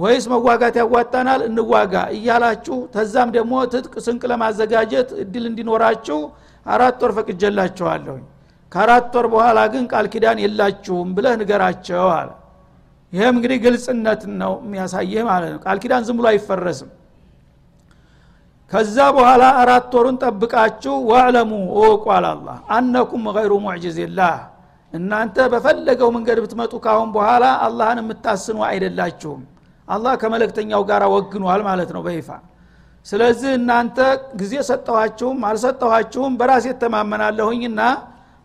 ወይስ 0.00 0.24
መዋጋት 0.32 0.74
ያዋጣናል? 0.80 1.40
እንዋጋ 1.48 1.94
እያላችሁ 2.14 2.76
ተዛም 2.94 3.28
ደግሞ 3.36 3.52
ትጥቅ 3.72 3.94
ስንቅ 4.06 4.22
ለማዘጋጀት 4.30 5.08
እድል 5.22 5.44
እንዲኖራችሁ 5.50 6.18
አራት 6.66 7.00
ወር 7.04 7.12
ፈቅጀላችኋለሁኝ 7.18 8.24
ከአራት 8.72 9.12
ወር 9.16 9.26
በኋላ 9.32 9.58
ግን 9.72 9.84
ቃል 9.92 10.06
ኪዳን 10.12 10.38
የላችሁም 10.44 11.08
ብለህ 11.16 11.34
ንገራቸው 11.40 12.06
አለ። 12.16 12.30
ይህም 13.12 13.34
እንግዲህ 13.36 13.58
ግልጽነት 13.64 14.22
ነው 14.40 14.52
የሚያሳይህ 14.64 15.22
ማለት 15.30 15.50
ነው። 15.54 15.60
ቃል 15.64 15.78
ኪዳን 15.82 16.02
ዝም 16.08 16.16
ብሎ 16.18 16.26
አይፈረስም። 16.32 16.90
ከዛ 18.72 18.96
በኋላ 19.16 19.44
አራት 19.62 19.92
ወሩን 19.96 20.16
ጠብቃችሁ 20.22 20.96
ዋዕለሙ 21.10 21.52
እወቁ 21.74 22.04
አላላ 22.16 22.48
አነኩም 22.76 23.24
ገይሩ 23.36 23.52
ሙዕጅዝላህ 23.64 24.34
እናንተ 24.92 25.36
በፈለገው 25.52 26.08
መንገድ 26.16 26.38
ብትመጡ 26.44 26.72
ካሁን 26.84 27.08
በኋላ 27.16 27.44
አላህን 27.66 27.98
የምታስኑ 28.02 28.58
አይደላችሁም 28.68 29.40
አላህ 29.90 30.14
ከመለክተኛው 30.22 30.82
ጋር 30.90 31.02
ወግኗል 31.14 31.60
ማለት 31.62 31.90
ነው 31.96 32.02
በይፋ። 32.06 32.28
ስለዚህ 33.06 33.50
እናንተ 33.58 33.98
ጊዜ 34.40 34.54
ሰጠኋችሁም 34.68 35.38
አልሰጠኋችሁም 35.48 36.32
በራሴ 36.40 36.66
የተማመናለሁኝና 36.72 37.80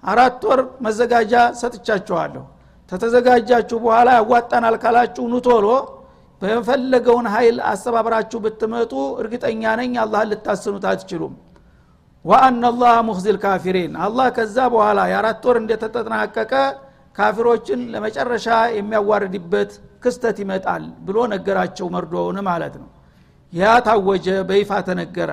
አራት 0.03 0.41
ወር 0.49 0.61
መዘጋጃ 0.85 1.33
ሰጥቻችኋለሁ። 1.61 2.43
ተተዘጋጃችሁ 2.91 3.77
በኋላ 3.83 4.09
ያዋጣናል 4.19 4.75
ካላችሁ 4.83 5.23
ኑቶሎ 5.33 5.67
በፈለገውን 6.41 7.27
ኃይል 7.33 7.57
አስተባብራችሁ 7.69 8.39
ብትመጡ 8.45 8.91
እርግጠኛ 9.21 9.63
ነኝ 9.79 9.93
አላህን 10.03 10.29
ልታስኑት 10.31 10.85
አትችሉም። 10.91 11.33
ወአና 12.25 12.65
ላህ 12.77 12.95
ሙክዚል 13.07 13.37
ካፊሪን። 13.43 13.93
አላህ 14.05 14.27
ከዛ 14.37 14.57
በኋላ 14.73 14.99
የአራት 15.11 15.43
ወር 15.47 15.57
እንደተጠናቀቀ 15.61 16.53
ካፊሮችን 17.17 17.81
ለመጨረሻ 17.93 18.47
የሚያዋርድበት 18.77 19.71
ክስተት 20.03 20.37
ይመጣል 20.43 20.83
ብሎ 21.07 21.17
ነገራቸው 21.33 21.87
መርዶውን 21.95 22.37
ማለት 22.49 22.75
ነው። 22.81 22.89
ያ 23.53 23.73
ታወጀ 23.85 24.27
በይፋ 24.49 24.71
ተነገረ። 24.87 25.31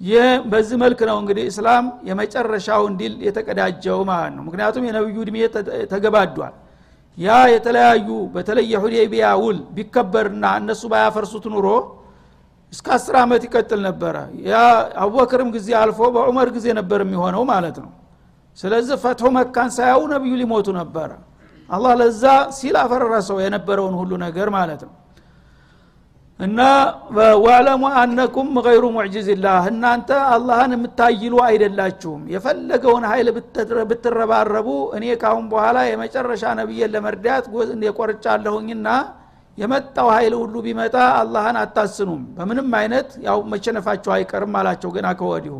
ይህ 0.00 0.28
በዚህ 0.50 0.76
መልክ 0.82 1.00
ነው 1.08 1.16
እንግዲህ 1.22 1.44
እስላም 1.50 1.86
የመጨረሻው 2.08 2.82
እንዲል 2.90 3.14
የተቀዳጀው 3.26 3.98
ማለት 4.10 4.32
ነው። 4.36 4.42
ምክንያቱም 4.48 4.84
የነብዩ 4.88 5.16
እድሜ 5.24 5.36
ተገባዷል። 5.92 6.54
ያ 7.18 7.30
የተለያዩ 7.52 8.08
በተለይ 8.34 8.66
የሁዴቢያ 8.72 9.26
ውል 9.42 9.58
ቢከበርና 9.76 10.44
እነሱ 10.60 10.82
ባያፈርሱት 10.92 11.46
ኑሮ 11.54 11.66
እስከ 12.72 12.88
አስር 12.96 13.14
ዓመት 13.22 13.42
ይቀጥል 13.46 13.80
ነበረ። 13.88 14.16
ያ 14.46 14.54
አቡበክርም 15.02 15.48
ጊዜ 15.56 15.68
አልፎ 15.80 16.00
በዑመር 16.16 16.48
ጊዜ 16.56 16.66
ነበር 16.78 17.00
የሚሆነው 17.04 17.42
ማለት 17.52 17.78
ነው 17.84 17.90
ስለዚህ 18.62 18.96
ፈትሑ 19.02 19.26
መካን 19.36 19.70
ሳያው 19.76 20.02
ነቢዩ 20.12 20.32
ሊሞቱ 20.40 20.68
ነበረ። 20.78 21.10
አላህ 21.68 21.92
ለዛ 22.00 22.22
ሲል 22.56 22.76
አፈረሰው 22.80 23.38
የነበረውን 23.42 23.94
ሁሉ 24.00 24.12
ነገር 24.24 24.48
ማለት 24.56 24.80
ነው። 24.86 24.94
እና 26.40 26.60
ወዕለሙ 27.44 27.82
አነኩም 28.00 28.50
ገይሩ 28.66 28.84
ሙዕጅዝላህ 28.94 29.64
እናንተ 29.70 30.10
አላህን 30.34 30.72
የምታይሉ 30.76 31.34
አይደላችሁም። 31.46 32.20
የፈለገውን 32.34 33.04
ኃይል 33.10 33.28
ብትረባረቡ 33.90 34.68
እኔ 34.96 35.04
ካሁን 35.22 35.46
በኋላ 35.52 35.78
የመጨረሻ 35.88 36.52
ነብዬን 36.60 36.92
ለመርዳት 36.94 37.44
የቆርጫለሁኝና 37.88 38.88
የመጣው 39.58 40.08
ኃይል 40.14 40.34
ሁሉ 40.40 40.54
ቢመጣ 40.66 40.96
አላህን 41.20 41.56
አታስኑም። 41.62 42.22
በምንም 42.36 42.68
አይነት 42.80 43.08
ያው 43.26 43.38
መቸነፋቸው 43.52 44.12
አይቀርም 44.16 44.54
አላቸው 44.60 44.90
ገና 44.96 45.08
ከወዲሁ 45.20 45.56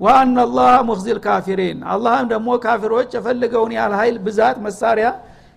ወአና 0.00 0.36
አላህ 0.46 0.74
ሙክዚል 0.88 1.18
ካፊሪን 1.24 1.78
አላህም 1.94 2.26
ደግሞ 2.32 2.48
ካፊሮች 2.64 3.10
የፈለገውን 3.16 3.72
ያህል 3.76 3.94
ኃይል 4.00 4.16
ብዛት 4.26 4.56
መሳሪያ 4.66 5.08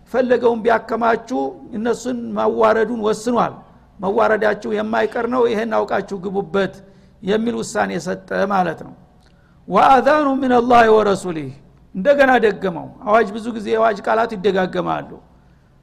የፈለገውን 0.06 0.60
ቢያከማቹ 0.66 1.30
እነሱን 1.78 2.18
ማዋረዱን 2.38 3.02
ወስኗል 3.08 3.54
መዋረዳችሁ 4.00 4.72
የማይቀር 4.78 5.26
ነው 5.34 5.44
ይሄን 5.52 5.72
አውቃችሁ 5.78 6.18
ግቡበት 6.26 6.74
የሚል 7.24 7.56
ውሳኔ 7.62 7.92
ሰጠ 8.08 8.30
ማለት 8.54 8.80
ነው 8.88 8.94
ወአዛኑ 9.68 10.28
ምን 10.42 10.54
አላህ 10.60 10.86
ወረሱሊህ 10.96 11.52
እንደገና 11.96 12.32
ደገመው 12.46 12.88
አዋጅ 13.08 13.28
ብዙ 13.36 13.46
ጊዜ 13.58 13.68
የአዋጅ 13.74 13.98
ቃላት 14.08 14.32
ይደጋገማሉ 14.36 15.10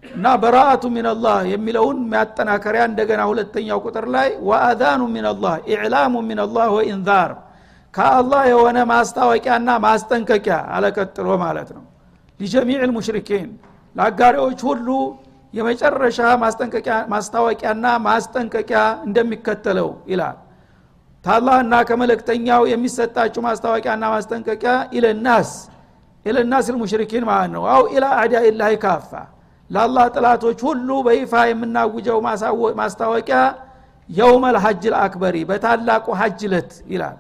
እና 0.05 0.27
በራአቱ 0.43 0.85
ሚንላህ 0.95 1.39
የሚለውን 1.53 1.99
ማጠናከሪያ 2.13 2.83
እንደገና 2.91 3.23
ሁለተኛው 3.31 3.79
ቁጥር 3.87 4.07
ላይ 4.15 4.29
ወአዛኑ 4.49 5.03
ሚንላህ 5.15 5.55
ኢዕላሙ 5.73 6.15
ሚንላህ 6.29 6.69
ወኢንዛር 6.77 7.33
ከአላህ 7.95 8.43
የሆነ 8.51 8.79
ማስታወቂያና 8.91 9.71
ማስጠንቀቂያ 9.85 10.57
አለቀጥሎ 10.75 11.29
ማለት 11.43 11.71
ነው። 11.77 11.85
ሊጀሚዕ 12.41 12.79
ልሙሽሪኪን 12.83 13.49
ለአጋሪዎች 13.97 14.61
ሁሉ 14.69 14.89
የመጨረሻ 15.55 16.19
ማስታወቂያና 17.15 17.87
ማስጠንቀቂያ 18.07 18.81
እንደሚከተለው 19.07 19.91
ይላል። 20.13 20.37
ታላህና 21.25 21.75
ከመለክተኛው 21.89 22.63
የሚሰጣችሁ 22.73 23.41
ማስታወቂያና 23.49 24.05
ማስጠንቀቂያ 24.15 24.75
ኢለናስ 24.97 25.51
ኢለናስ 26.27 26.67
ልሙሽሪኪን 26.75 27.25
ማለት 27.31 27.51
ነው። 27.57 27.65
አው 27.75 27.83
ኢላ 27.95 28.07
አዳ 28.21 28.35
ኢላህ 28.49 28.73
ካፋ 28.85 29.11
ለአላህ 29.71 30.07
ጥላቶች 30.15 30.61
ሁሉ 30.69 30.89
በይፋ 31.07 31.33
የምናውጀው 31.51 32.19
ማስታወቂያ 32.81 33.41
የውመል 34.09 34.57
ሀጅ 34.65 34.85
ልአክበሪ 34.95 35.37
በታላቁ 35.51 36.07
ሀጅ 36.21 36.41
ለት 36.53 36.73
ይላል 36.93 37.19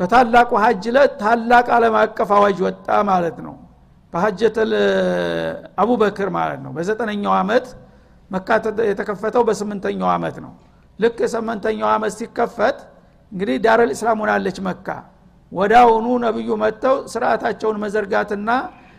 በታላቁ 0.00 0.50
ሀጅ 0.62 0.84
ለት 0.96 1.12
ታላቅ 1.22 1.66
አለም 1.76 1.94
አቀፍ 2.00 2.30
አዋጅ 2.36 2.58
ወጣ 2.66 2.88
ማለት 3.08 3.38
ነው። 3.46 3.54
በሀጀተል 4.12 4.70
አቡበክር 5.82 6.28
ማለት 6.36 6.60
ነው። 6.64 6.70
በዘጠነኛው 6.76 7.32
አመት 7.40 7.66
መካ 8.30 8.48
የተከፈተው 8.90 9.42
በስምንተኛው 9.48 10.08
አመት 10.14 10.36
ነው። 10.44 10.52
ልክ 10.98 11.16
የስምንተኛው 11.24 11.88
አመት 11.94 12.12
ሲከፈት 12.18 12.78
እንግዲህ 13.32 13.56
ዳረል 13.64 13.90
እስላም 13.94 14.20
ሆናለች 14.22 14.58
መካ። 14.68 14.88
ወዳውኑ 15.52 16.06
ነብዩ 16.24 16.48
መጥተው 16.62 16.96
ስርዓታቸውን 17.12 17.76
መዘርጋትና 17.84 18.50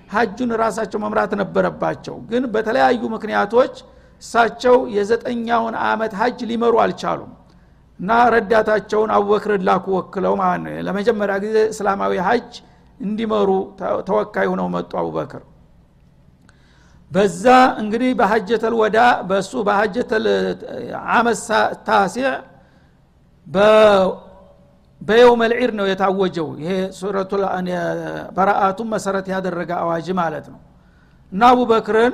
ሀጁን 0.10 0.52
ራሳቸው 0.62 1.00
መምራት 1.04 1.34
ነበረባቸው። 1.42 2.16
ግን 2.30 2.44
በተለያዩ 2.54 3.02
ምክንያቶች 3.16 3.74
እሳቸው 4.22 4.78
የዘጠኛውን 4.96 5.76
አመት 5.86 6.14
ሀጅ 6.22 6.40
ሊመሩ 6.50 6.74
አልቻሉም 6.84 7.32
እና 8.00 8.12
ረዳታቸውን 8.34 9.10
አቡበክር 9.16 9.52
ላኩ 9.68 9.86
ወክለው 9.98 10.34
ማለት 10.42 10.62
ነው። 10.66 10.74
ለመጀመሪያ 10.88 11.36
ጊዜ 11.44 11.58
እስላማዊ 11.74 12.14
ሀጅ 12.28 12.52
እንዲመሩ 13.00 13.50
ተወካይ 14.08 14.48
ሆነው 14.52 14.68
መጡ 14.76 14.92
አቡበክር 15.02 15.44
በዛ 17.12 17.44
እንግዲህ 17.82 18.10
በሀጀተል 18.20 18.74
ወዳ 18.80 18.98
በእሱ 19.30 19.52
በሀጀተል 19.68 20.26
አመት 21.14 21.40
ታሲዕ 21.88 22.28
በየውም 25.02 25.42
ልዒድ 25.52 25.72
ነው 25.80 25.86
የታወጀው። 25.90 26.48
ይሄ 26.62 26.72
ሱረቱ 26.98 27.32
በረአቱን 28.38 28.88
መሰረት 28.94 29.28
ያደረገ 29.34 29.72
አዋጅ 29.84 30.08
ማለት 30.20 30.46
ነው። 30.54 30.60
እና 31.32 31.42
አቡበክርን 31.54 32.14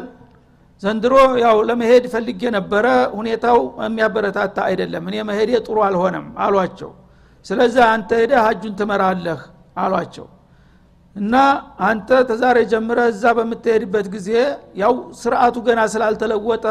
ዘንድሮ 0.84 1.14
ያው 1.44 1.58
ለመሄድ 1.68 2.06
ፈልጌ 2.14 2.42
ነበረ። 2.56 2.86
ሁኔታው 3.18 3.60
የሚያበረታታ 3.86 4.58
አይደለም። 4.70 5.04
እኔ 5.10 5.16
መሄዴ 5.30 5.52
ጥሩ 5.68 5.78
አልሆነም 5.88 6.26
አሏቸው። 6.46 6.92
ስለዚህ 7.46 7.84
አንተ 7.88 8.10
ሄደ 8.22 8.34
ሀጁን 8.46 8.74
ትመራለህ 8.80 9.42
አሏቸው። 9.84 10.28
እና 11.16 11.36
አንተ 11.90 12.10
ተዛሬ 12.30 12.58
ጀምረ 12.72 13.00
እዛ 13.12 13.24
በምትሄድበት 13.38 14.08
ጊዜ 14.16 14.30
ያው 14.82 14.94
ስርአቱ 15.22 15.56
ገና 15.68 15.82
ስላልተለወጠ 15.94 16.66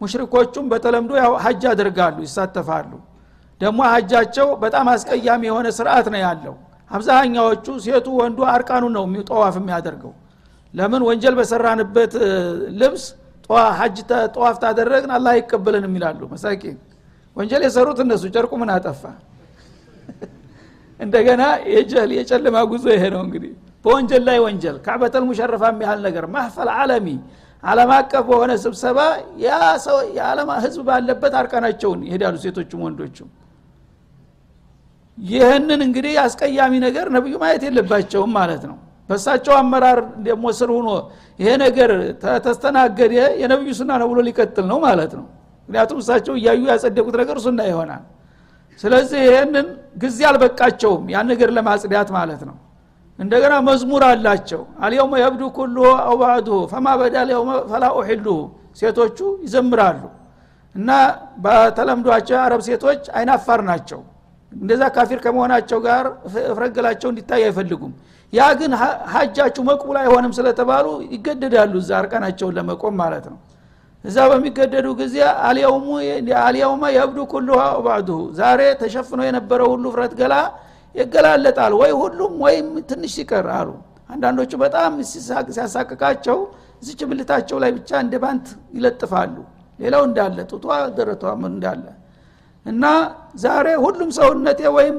ሙሽሪኮቹም 0.00 0.66
በተለምዶ 0.72 1.12
ያው 1.22 1.32
ሀጅ 1.44 1.62
ያደርጋሉ 1.68 2.16
ይሳተፋሉ። 2.26 2.92
ደግሞ 3.60 3.80
ሀጃቸው 3.92 4.48
በጣም 4.62 4.86
አስቀያሚ 4.92 5.42
የሆነ 5.48 5.68
ስርአት 5.78 6.06
ነው 6.14 6.20
ያለው። 6.26 6.54
አብዛኛዎቹ 6.90 7.66
ሴቱ 7.84 8.06
ወንዱ 8.20 8.38
አርቃኑ 8.52 8.84
ነው 8.94 9.04
ጠዋፍ 9.28 9.56
የሚያደርገው። 9.60 10.12
ለምን 10.74 11.02
ወንጀል 11.08 11.34
በሰራንበት 11.38 12.12
ልብስ 12.80 13.04
ሀጅ 13.78 13.96
ጠዋፍ 14.34 14.56
ታደረግን 14.62 15.10
አላህ 15.16 15.32
አይቀበልንም 15.36 15.94
ይላሉ 15.98 16.20
መሳኪን። 16.32 16.76
ወንጀል 17.36 17.62
የሰሩት 17.66 17.98
እነሱ 18.04 18.22
ጨርቁ 18.34 18.52
ምን 18.60 18.70
አጠፋ? 18.74 19.02
እንደገና 21.00 21.42
የጀል 21.74 22.10
የጨለማ 22.16 22.56
ጉዞ 22.70 22.84
ይሄ 22.94 23.04
ነው 23.14 23.20
እንግዲህ። 23.26 23.52
በወንጀል 23.84 24.22
ላይ 24.28 24.38
ወንጀል 24.44 24.76
ካዕበተል 24.86 25.24
ሙሸረፋ 25.28 25.62
የሚያህል 25.72 26.00
ነገር 26.06 26.24
ማህፈል 26.34 26.68
አለሚ 26.76 27.06
አለም 27.64 27.90
አቀፍ 27.94 28.24
በሆነ 28.28 28.52
ስብሰባ 28.64 28.98
ያ 29.40 29.48
ሰው 29.86 29.96
የዓለም 30.16 30.50
ህዝብ 30.64 30.82
ባለበት 30.88 31.34
አርቀናቸውን 31.40 32.00
ይሄዳሉ 32.06 32.34
ሴቶቹም 32.44 32.82
ወንዶቹም። 32.86 33.28
ይህንን 35.18 35.80
እንግዲህ 35.86 36.14
አስቀያሚ 36.22 36.74
ነገር 36.86 37.06
ነብዩ 37.16 37.34
ማየት 37.42 37.62
የለባቸውም 37.66 38.30
ማለት 38.38 38.62
ነው 38.70 38.76
በእሳቸው 39.10 39.54
አመራር 39.60 39.98
ደግሞ 40.26 40.44
ስር 40.58 40.70
ሁኖ 40.74 40.88
ይሄ 41.38 41.50
ነገር 41.62 41.90
ተስተናገደ 42.44 43.12
የነብዩ 43.42 43.70
ሱና 43.78 43.92
ነው 44.00 44.08
ብሎ 44.10 44.18
ሊቀጥል 44.26 44.66
ነው 44.70 44.78
ማለት 44.84 45.12
ነው። 45.18 45.24
ምክንያቱም 45.68 45.98
እሳቸው 46.02 46.34
እያዩ 46.38 46.60
ያጸደቁት 46.70 47.14
ነገር 47.20 47.36
ሱና 47.44 47.60
ይሆናል። 47.70 48.02
ስለዚህ 48.80 49.20
ይህንን 49.26 49.66
ጊዜ 50.02 50.18
አልበቃቸውም 50.28 51.02
ያን 51.14 51.26
ነገር 51.32 51.48
ለማጽዳት 51.56 52.08
ማለት 52.16 52.42
ነው። 52.48 52.56
እንደገና 53.18 53.54
መዝሙር 53.66 54.02
አላቸው። 54.08 54.62
አልየውመ 54.84 55.14
የብዱ 55.22 55.42
ኩሉ 55.56 55.76
አውባዱሁ 56.04 56.58
ፈማ 56.72 56.86
በዳ 57.00 57.16
ልየውመ 57.28 57.50
ፈላ 57.70 57.84
ኡሒሉሁ 57.98 58.38
ሴቶቹ 58.80 59.18
ይዘምራሉ። 59.44 60.02
እና 60.74 60.90
በተለምዷቸው 61.44 62.34
የአረብ 62.36 62.60
ሴቶች 62.68 63.02
አይናፋር 63.18 63.60
ናቸው። 63.70 64.00
እንደዛ 64.52 64.82
ካፊር 64.94 65.18
ከመሆናቸው 65.24 65.78
ጋር 65.86 66.04
ፍረገላቸው 66.54 67.08
እንዲታይ 67.12 67.42
አይፈልጉም 67.48 67.92
ያ 68.32 68.42
ግን 68.58 68.72
ሀጃችሁ 69.12 69.62
መቅቡል 69.68 69.96
አይሆንም 70.02 70.32
ስለተባሉ 70.38 70.86
ይገደዳሉ 71.14 71.72
እዛ 71.82 71.90
አርቀናቸውን 72.00 72.54
ለመቆም 72.58 72.94
ማለት 73.02 73.24
ነው። 73.32 73.38
እዛ 74.04 74.16
በሚገደዱ 74.30 74.86
ጊዜ 75.00 75.16
አልየውመ 76.44 76.82
የብዱ 76.96 77.18
ኩሉ 77.32 77.48
ባዕዱሁ 77.86 78.18
ዛሬ 78.38 78.60
ተሸፍኖ 78.82 79.20
የነበረው 79.28 79.68
ሁሉ 79.74 79.84
ፍረት 79.94 80.12
ገላ 80.20 80.34
ይገላለጣል። 80.94 81.72
ወይ 81.80 81.92
ሁሉም 82.00 82.34
ወይም 82.44 82.68
ትንሽ 82.90 83.12
ሲቀር 83.18 83.48
አሉ። 83.58 83.68
አንዳንዶቹ 84.10 84.52
በጣም 84.62 84.92
ሲያሳቅቃቸው 85.50 86.38
እዚች 86.82 87.00
ብልታቸው 87.10 87.56
ላይ 87.62 87.70
ብቻ 87.76 87.90
እንደ 88.04 88.14
ባንት 88.22 88.46
ይለጥፋሉ። 88.76 89.36
ሌላው 89.78 90.02
እንዳለ 90.08 90.38
ጡቷ 90.52 90.64
ደረቷ 90.96 91.22
እንዳለ 91.50 91.84
እና 92.66 92.84
ዛሬ 93.42 93.66
ሁሉም 93.84 94.10
ሰውነቴ 94.18 94.60
ወይም 94.76 94.96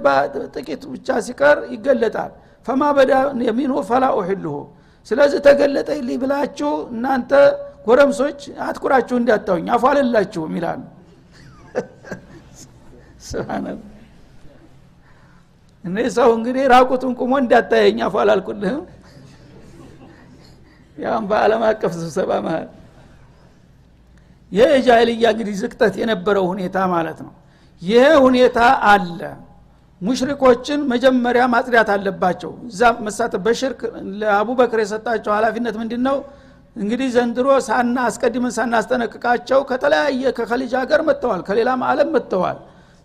ጥቂት 0.55 0.83
ብቻ 0.93 1.17
ሲቀር 1.27 1.57
ይገለጣል 1.73 2.31
ፈማ 2.67 2.81
በዳ 2.97 3.11
የሚንሁ 3.47 3.75
ፈላ 3.89 4.05
ኡሕልሁ። 4.17 4.55
ስለዚህ 5.07 5.39
ተገለጠ 5.45 5.89
ልኝ 6.07 6.17
ብላችሁ 6.23 6.71
እናንተ 6.93 7.31
ጎረምሶች 7.87 8.39
አትኩራችሁ 8.65 9.15
እንዳታውኝ 9.21 9.67
አፏልላችሁም 9.75 10.51
ይላሉ። 10.57 10.81
ስብናላ 13.27 13.65
እኔ 15.85 15.97
ሰው 16.15 16.29
እንግዲህ 16.37 16.63
ራቁቱን 16.73 17.13
ቁሞ 17.19 17.33
እንዳታየኝ 17.41 17.99
አፏላልኩልህም 18.07 18.81
ያም 20.97 21.23
በአለም 21.29 21.61
አቀፍ 21.69 21.93
ስብሰባ 21.99 22.31
መሃል። 22.45 22.67
ይህ 24.51 24.69
የጃይልያ 24.75 25.25
እንግዲህ 25.33 25.55
ዝቅጠት 25.61 25.93
የነበረው 26.01 26.45
ሁኔታ 26.51 26.77
ማለት 26.93 27.19
ነው። 27.25 27.33
ይሄ 27.81 28.03
ሁኔታ 28.25 28.59
አለ 28.91 29.19
ሙሽሪኮችን 30.01 30.79
መጀመሪያ 30.91 31.43
ማጽዳት 31.53 31.89
አለባቸው። 31.95 32.51
እዛ 32.69 32.81
መሳተፍ 33.05 33.41
በሽርክ 33.45 33.81
ለአቡበክር 34.21 34.79
የሰጣቸው 34.83 35.31
ሀላፊነት 35.35 35.75
ምንድን 35.81 36.01
ነው 36.07 36.17
እንግዲህ 36.75 37.07
ዘንድሮ 37.15 37.47
ሳና 37.65 37.95
አስቀድመን 38.09 38.53
ሳናስጠነቅቃቸው 38.57 39.59
ከተለያየ 39.69 40.23
ከከሊጅ 40.37 40.73
ሀገር 40.81 41.01
መጥተዋል 41.09 41.41
ከሌላም 41.47 41.81
አለም 41.87 42.09
መጥተዋል። 42.15 42.57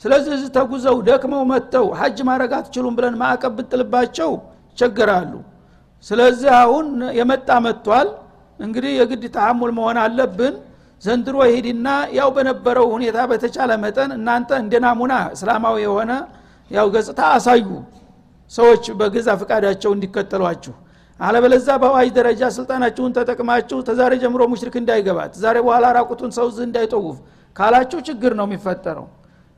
ስለዚህ 0.04 0.32
እዚህ 0.36 0.50
ተጉዘው 0.56 0.96
ደክመው 1.08 1.42
መጥተው 1.52 1.86
ሀጅ 2.00 2.18
ማድረግ 2.28 2.52
አትችሉም 2.58 2.94
ብለን 2.98 3.14
ማዕቀብ 3.22 3.52
ብጥልባቸው 3.58 4.30
ይቸገራሉ። 4.70 5.32
ስለዚህ 6.06 6.50
አሁን 6.62 6.86
የመጣ 7.18 7.50
መጥቷል። 7.66 8.08
እንግዲህ 8.58 8.92
የግድ 9.00 9.24
ተሐሙል 9.36 9.70
መሆን 9.78 9.98
አለብን። 10.04 10.54
ዘንድሮ 11.02 11.36
ሂድና 11.50 11.88
ያው 12.18 12.28
በነበረው 12.36 12.86
ሁኔታ 12.94 13.18
በተቻለ 13.30 13.70
መጠን 13.82 14.10
እናንተ 14.18 14.50
እንደ 14.62 14.74
ናሙና 14.84 15.14
እስላማዊ 15.34 15.76
የሆነ 15.84 16.12
ያው 16.70 16.86
ገጽታ 16.94 17.20
አሳዩ። 17.34 17.66
ሰዎች 18.50 18.84
በገዛ 18.98 19.28
ፍቃዳቸው 19.40 19.90
እንዲከተሏችሁ። 19.96 20.74
አለበለዛ 21.20 21.68
በአዋጅ 21.82 22.08
ደረጃ 22.18 22.42
ስልጣናችሁን 22.56 23.12
ተጠቅማችሁ 23.18 23.78
ተዛሬ 23.88 24.12
ጀምሮ 24.22 24.42
ሙሽሪክ 24.52 24.74
እንዳይገባ 24.80 25.18
ተዛሬ 25.34 25.56
በኋላ 25.66 25.86
ራቁቱን 25.98 26.30
ሰው 26.38 26.48
ዝ 26.56 26.60
እንዳይጠውፍ 26.66 27.16
ካላችሁ 27.56 27.98
ችግር 28.08 28.32
ነው 28.38 28.46
የሚፈጠረው። 28.48 29.06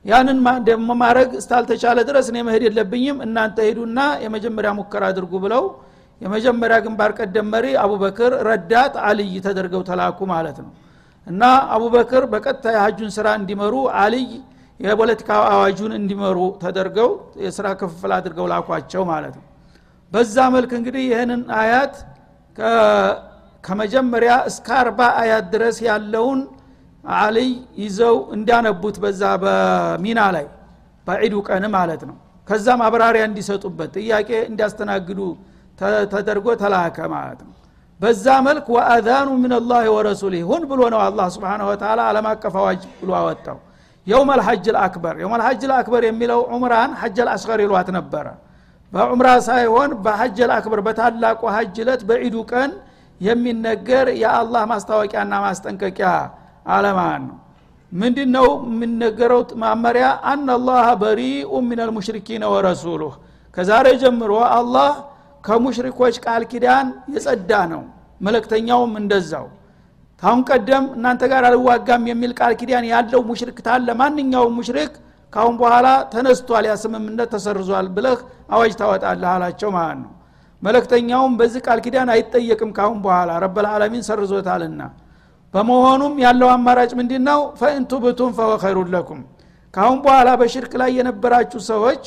ያንን 0.05 0.37
ደግሞ 0.67 0.89
ማድረግ 1.01 1.29
እስታልተቻለ 1.39 1.99
ድረስ 2.09 2.27
እኔ 2.31 2.37
መሄድ 2.47 2.63
የለብኝም 2.67 3.17
እናንተ 3.25 3.57
ሄዱና 3.67 3.99
የመጀመሪያ 4.23 4.71
ሙከራ 4.77 5.03
አድርጉ 5.11 5.33
ብለው 5.45 5.63
የመጀመሪያ 6.21 6.77
ግንባር 6.85 7.11
ቀደም 7.19 7.47
መሪ 7.53 7.65
አቡበክር 7.83 8.31
ረዳት 8.47 8.93
አልይ 9.09 9.33
ተደርገው 9.45 9.81
ተላኩ 9.89 10.19
ማለት 10.31 10.57
ነው። 10.63 10.71
እና 11.27 11.43
አቡበክር 11.75 12.23
በቀጥታ 12.31 12.65
የሀጁን 12.75 13.11
ስራ 13.17 13.27
እንዲመሩ 13.39 13.73
አልይ 14.03 14.25
የፖለቲካ 14.79 15.29
አዋጁን 15.49 15.93
እንዲመሩ 15.97 16.37
ተደርገው 16.61 17.09
የስራ 17.45 17.67
ክፍፍል 17.79 18.11
አድርገው 18.17 18.45
ላኳቸው 18.51 19.03
ማለት 19.11 19.33
ነው። 19.39 19.45
በዛ 20.11 20.35
መልክ 20.55 20.71
እንግዲህ 20.79 21.03
ይህንን 21.09 21.41
አያት 21.59 21.95
ከመጀመሪያ 23.63 24.31
እስከ 24.49 24.67
አርባ 24.81 24.99
አያት 25.21 25.45
ድረስ 25.53 25.77
ያለውን 25.87 26.39
አልይ 27.17 27.49
ይዘው 27.83 28.15
እንዲያነቡት 28.35 28.95
በዛ 29.03 29.21
በሚና 29.43 30.19
ላይ 30.35 30.45
በዒዱ 31.07 31.35
ቀን 31.47 31.63
ማለት 31.75 32.01
ነው። 32.09 32.17
ከዛ 32.47 32.67
ማብራሪያ 32.81 33.23
እንዲሰጡበት 33.29 33.91
ጥያቄ 33.97 34.29
እንዲያስተናግዱ 34.49 35.19
ተደርጎ 36.13 36.47
ተላከ 36.61 36.97
ማለት 37.13 37.39
ነው። 37.45 37.53
በዛ 37.99 38.25
መልክ 38.47 38.67
ወአዛኑ 38.75 39.29
ምን 39.43 39.53
ላህ 39.69 39.85
ወረሱሊህ 39.95 40.43
ሁን 40.51 40.63
ብሎ 40.71 40.81
ነው 40.93 41.01
አላህ 41.05 41.27
ስብን 41.35 41.61
ወተላ 41.69 41.99
አለም 42.11 42.27
አቀፍ 42.31 42.55
አዋጅ 42.61 42.81
ብሎ 43.01 43.11
አወጣው 43.19 43.57
የውም 44.09 44.29
አልሐጅ 44.33 44.65
ልአክበር 44.75 45.15
የውም 45.21 45.33
አልሐጅ 45.37 45.61
ልአክበር 45.71 46.03
የሚለው 46.07 46.39
ዑምራን 46.53 46.91
ሐጅ 47.01 47.17
አልአስገር 47.23 47.59
ይሏት 47.65 47.89
ነበረ 47.97 48.27
በዑምራ 48.93 49.27
ሳይሆን 49.47 49.91
በሐጅ 50.05 50.37
አልአክበር 50.45 50.79
በታላቁ 50.85 51.41
ሐጅ 51.55 51.75
ለት 51.89 52.01
በዒዱ 52.09 52.37
ቀን 52.51 52.71
የሚነገር 53.21 54.07
የአላህ 54.21 54.63
ማስታወቂያና 54.71 55.33
ማስጠንቀቂያ 55.45 56.09
አለማን 56.75 57.21
ነው 57.29 57.37
ምንድ 57.91 58.17
ነው 58.35 58.47
የሚነገረው 58.69 59.41
ማመሪያ 59.61 60.07
አናላህ 60.31 60.87
በሪኡ 61.01 61.51
ምን 61.67 61.79
አልሙሽሪኪን 61.85 62.43
ወረሱሉህ 62.53 63.13
ከዛሬ 63.57 63.87
ጀምሮ 64.03 64.33
አላህ 64.57 64.91
ከሙሽሪኮች 65.43 66.15
ቃል 66.25 66.43
ኪዳን 66.51 66.87
የጸዳ 67.13 67.51
ነው 67.71 67.81
መለክተኛውም 68.21 68.93
እንደዛው 69.01 69.45
ካሁን 70.23 70.41
ቀደም 70.49 70.85
እናንተ 70.95 71.23
ጋር 71.31 71.43
አልዋጋም 71.49 72.03
የሚል 72.09 72.31
ቃል 72.39 72.53
ኪዳን 72.59 72.85
ያለው 72.91 73.21
ሙሽሪክ 73.29 73.59
ታለ። 73.67 73.87
ማንኛውም 74.01 74.55
ሙሽሪክ 74.59 74.93
ካሁን 75.33 75.55
በኋላ 75.61 75.87
ተነስቷል 76.13 76.65
ያ 76.69 76.75
ስምምነት 76.83 77.29
ተሰርዟል 77.33 77.87
ብለህ 77.95 78.19
አዋጅ 78.49 78.73
ታወጣለህ 78.81 79.29
አላቸው 79.33 79.69
ማለት 79.77 79.99
ነው። 80.03 80.11
መለክተኛውም 80.61 81.33
በዚህ 81.39 81.61
ቃል 81.67 81.79
ኪዳን 81.85 82.09
አይጠየቅም 82.15 82.71
ካሁን 82.77 82.97
በኋላ 83.05 83.31
ረበልዓለሚን 83.43 84.03
ሰርዞታልና። 84.09 84.81
በመሆኑም 85.53 86.15
ያለው 86.23 86.49
አማራጭ 86.55 86.91
ምንድ 86.99 87.13
ነው 87.27 87.39
ፈእንቱ 87.59 87.91
ብቱም 88.03 88.31
ፈወ 88.37 88.51
ኸይሩን 88.63 88.89
ለኩም። 88.95 89.21
ካሁን 89.73 89.97
በኋላ 90.05 90.29
በሽርክ 90.41 90.73
ላይ 90.81 90.91
የነበራችሁ 90.97 91.59
ሰዎች 91.71 92.03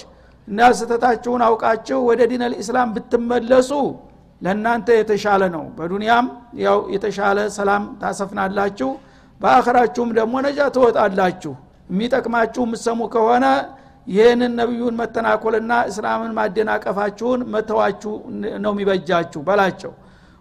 እና 0.48 0.68
ስተታችሁን 0.78 1.42
አውቃችሁ 1.48 1.98
ወደ 2.08 2.20
ዲን 2.30 2.42
ልእስላም 2.52 2.88
ብትመለሱ 2.94 3.70
ለእናንተ 4.42 4.88
የተሻለ 4.98 5.42
ነው። 5.54 5.64
በዱንያም 5.76 6.26
ያው 6.62 6.78
የተሻለ 6.94 7.38
ሰላም 7.56 7.82
ታሰፍናላችሁ 8.00 8.90
በአኸራችሁም 9.40 10.10
ደግሞ 10.18 10.34
ነጃ 10.46 10.60
ትወጣላችሁ። 10.76 11.52
የሚጠቅማችሁ 11.90 12.62
የምሰሙ 12.66 13.00
ከሆነ 13.14 13.46
ይህንን 14.06 14.52
ነቢዩን 14.60 14.94
መተናኮልና 15.00 15.72
እስላምን 15.90 16.32
ማደናቀፋችሁን 16.38 17.40
መተዋችሁ 17.52 18.12
ነው 18.64 18.72
የሚበጃችሁ 18.74 19.40
በላቸው። 19.48 19.92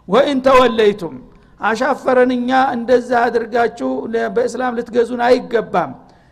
ወኢን 0.07 0.39
ተወለይቱም 0.47 1.15
አሻፈረን 1.59 2.31
እኛ 2.37 2.51
እንደዛ 2.75 3.11
አድርጋችሁ 3.25 3.89
በእስላም 4.35 4.77
ልትገዙን 4.77 5.21
አይገባም። 5.27 5.91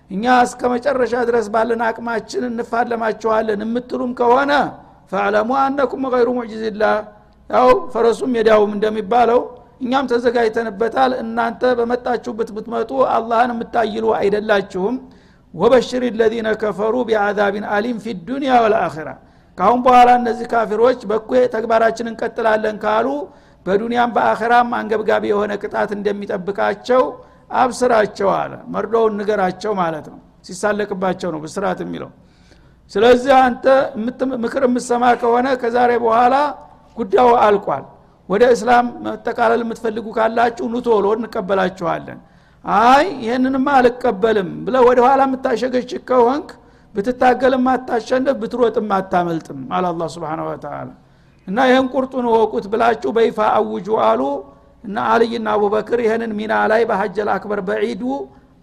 እኛ 0.10 0.25
እስከ 0.45 0.62
መጨረሻ 0.73 1.13
ድረስ 1.29 1.47
ባለን 1.53 1.82
አቅማችን 1.88 2.43
እንፋለማችኋለን 2.49 3.60
የምትሉም 3.65 4.12
ከሆነ 4.19 4.51
ፈዕለሙ 5.12 5.49
አነኩም 5.63 6.03
ገይሩ 6.13 6.29
ሙዕጅዝላ 6.38 6.84
ያው 7.49 7.69
ፈረሱም 7.93 8.31
ሜዳውም 8.35 8.71
እንደሚባለው 8.75 9.39
እኛም 9.81 10.05
ተዘጋጅተንበታል። 10.12 11.12
እናንተ 11.21 11.62
በመጣችሁበት 11.79 12.49
ብትመጡ 12.55 12.91
አላህን 13.13 13.51
የምታይሉ 13.53 14.05
አይደላችሁም። 14.19 14.95
ወበሽር 15.53 16.03
ለዚነ 16.19 16.47
ከፈሩ 16.62 16.95
ቢአዛቢን 17.07 17.65
አሊም 17.75 17.97
ፊ 18.03 18.13
ዱኒያ 18.27 18.53
ወልአኺራ። 18.63 19.09
ካሁን 19.57 19.79
በኋላ 19.85 20.09
እነዚህ 20.19 20.47
ካፊሮች 20.51 20.99
በኩ 21.12 21.29
ተግባራችን 21.55 22.09
እንቀጥላለን 22.12 22.77
ካሉ 22.83 23.07
በዱንያም 23.65 24.12
በአኸራም 24.15 24.69
አንገብጋቢ 24.77 25.23
የሆነ 25.31 25.51
ቅጣት 25.63 25.89
እንደሚጠብቃቸው 25.97 27.01
አብስራቸው 27.59 28.29
አለ። 28.38 28.53
መርዶውን 28.73 29.13
ንገራቸው 29.19 29.71
ማለት 29.81 30.05
ነው። 30.13 30.19
ሲሳለቅባቸው 30.47 31.29
ነው 31.33 31.39
ብስራት 31.43 31.79
የሚለው። 31.83 32.09
ስለዚህ 32.91 33.33
አንተ 33.39 33.65
ምክር 34.43 34.63
የምሰማ 34.67 35.03
ከሆነ 35.21 35.47
ከዛሬ 35.62 35.91
በኋላ 36.05 36.35
ጉዳዩ 36.97 37.30
አልቋል። 37.45 37.86
ወደ 38.30 38.43
እስላም 38.56 38.88
መጠቃለል 39.06 39.62
የምትፈልጉ 39.63 40.08
ካላችሁ 40.17 40.65
ኑቶሎ 40.73 41.06
እንቀበላችኋለን። 41.17 42.19
አይ 42.65 43.06
ይህንንማ 43.23 43.67
አልቀበልም 43.80 44.49
ብለ 44.65 44.75
ወደ 44.88 44.99
ኋላ 45.06 45.21
የምታሸገሽግ 45.28 46.02
ከሆንክ 46.10 46.49
ብትታገልም 46.95 47.65
አታሸንፍ 47.73 48.36
ብትሮጥም 48.41 48.89
አታመልጥም 48.97 49.60
አለ 49.75 49.86
አላ 49.91 50.04
ስብን 50.13 50.41
ወተላ 50.47 50.88
እና 51.47 51.58
ይህን 51.69 51.88
ቁርጡን 51.93 52.25
ወቁት 52.34 52.65
ብላችሁ 52.71 53.12
በይፋ 53.17 53.39
አውጁ 53.60 53.88
አሉ። 54.08 54.21
እና 54.84 54.97
አልይና 55.13 55.47
አቡበክር 55.56 55.99
ይህንን 56.04 56.32
ሚና 56.39 56.54
ላይ 56.71 56.82
በሀጀል 56.89 57.30
አክበር 57.34 57.60
በዒዱ 57.67 58.04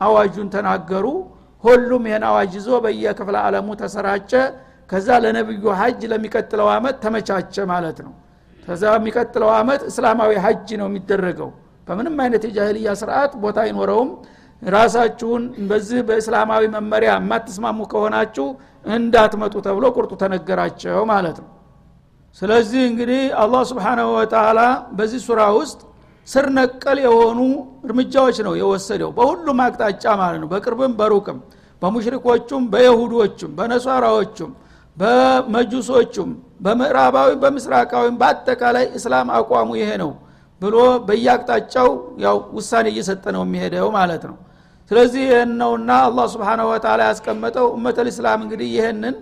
አዋጁን 0.00 0.48
ተናገሩ። 0.54 1.06
ሁሉም 1.64 2.02
ይህን 2.08 2.24
አዋጅ 2.28 2.52
ይዞ 2.58 2.68
በየክፍለ 2.84 3.36
ዓለሙ 3.44 3.68
ተሰራጨ 3.80 4.32
ከዛ 4.90 5.08
ለነቢዩ 5.24 5.64
ሀጅ 5.80 6.00
ለሚቀጥለው 6.12 6.68
አመት 6.74 6.96
ተመቻቸ 7.04 7.64
ማለት 7.72 7.98
ነው። 8.06 8.12
ከዛ 8.62 8.82
የሚቀጥለው 8.94 9.50
አመት 9.56 9.80
እስላማዊ 9.90 10.32
ሀጅ 10.44 10.68
ነው 10.80 10.86
የሚደረገው። 10.90 11.50
በምንም 11.88 12.16
አይነት 12.22 12.42
የጃህልያ 12.48 12.88
ስርዓት 13.00 13.32
ቦታ 13.42 13.58
አይኖረውም። 13.64 14.10
ራሳችሁን 14.62 15.42
በዚህ 15.70 15.98
በእስላማዊ 16.08 16.62
መመሪያ 16.74 17.10
የማትስማሙ 17.18 17.78
ከሆናችሁ 17.92 18.46
እንዳትመጡ 18.90 19.54
ተብሎ 19.66 19.86
ቁርጡ 19.96 20.12
ተነገራቸው 20.22 21.00
ማለት 21.12 21.36
ነው። 21.42 21.50
ስለዚህ 22.40 22.82
እንግዲህ 22.90 23.20
አላህ 23.42 23.62
ስብሓናሁ 23.70 24.08
ወተላ 24.16 24.60
በዚህ 24.96 25.20
ሱራ 25.26 25.42
ውስጥ 25.58 25.78
ስር 26.26 26.46
ነቀል 26.56 26.98
የሆኑ 27.04 27.38
እርምጃዎች 27.86 28.36
ነው 28.46 28.54
የወሰደው። 28.60 29.10
በሁሉም 29.18 29.58
አቅጣጫ 29.66 30.04
ማለት 30.22 30.40
ነው። 30.42 30.48
በቅርብም 30.52 30.94
በሩቅም 31.00 31.38
በሙሽሪኮቹም 31.82 32.62
በይሁዶቹም 32.72 33.52
በነሷራዎቹም 33.58 34.50
በመጁሶቹም 34.96 36.30
በምዕራባዊ 36.64 37.30
በምስራቃዊም 37.42 38.14
በአጠቃላይ 38.20 38.84
እስላም 38.98 39.28
አቋሙ 39.38 39.70
ይሄ 39.80 39.90
ነው 40.02 40.10
ብሎ 40.60 40.76
በየአቅጣጫው 41.08 41.88
ያው 42.24 42.36
ውሳኔ 42.56 42.86
እየሰጠ 42.92 43.24
ነው 43.36 43.42
የሚሄደው 43.46 43.88
ማለት 43.96 44.22
ነው። 44.30 44.36
ስለዚህ 44.90 45.22
ይህን 45.26 45.50
ነውና 45.60 45.90
አላህ 46.06 46.26
ስብሓን 46.34 46.60
ወተላ 46.68 47.00
ያስቀመጠው 47.10 47.66
እመተል 47.76 48.08
እስላም 48.12 48.40
እንግዲህ 48.44 48.68
ይህንን 48.76 49.14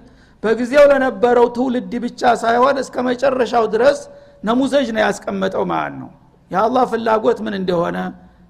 በጊዜው 0.43 0.85
ለነበረው 0.91 1.47
ትውልድ 1.57 1.93
ብቻ 2.05 2.23
ሳይሆን 2.43 2.77
እስከ 2.83 2.97
መጨረሻው 3.09 3.65
ድረስ 3.75 3.99
ነሙዘጅ 4.45 4.89
ነው 4.95 5.03
ያስቀመጠው 5.07 5.65
ማለት 5.73 5.97
ነው። 6.03 6.11
የአላህ 6.51 6.85
ፍላጎት 6.93 7.39
ምን 7.47 7.55
እንደሆነ 7.61 7.99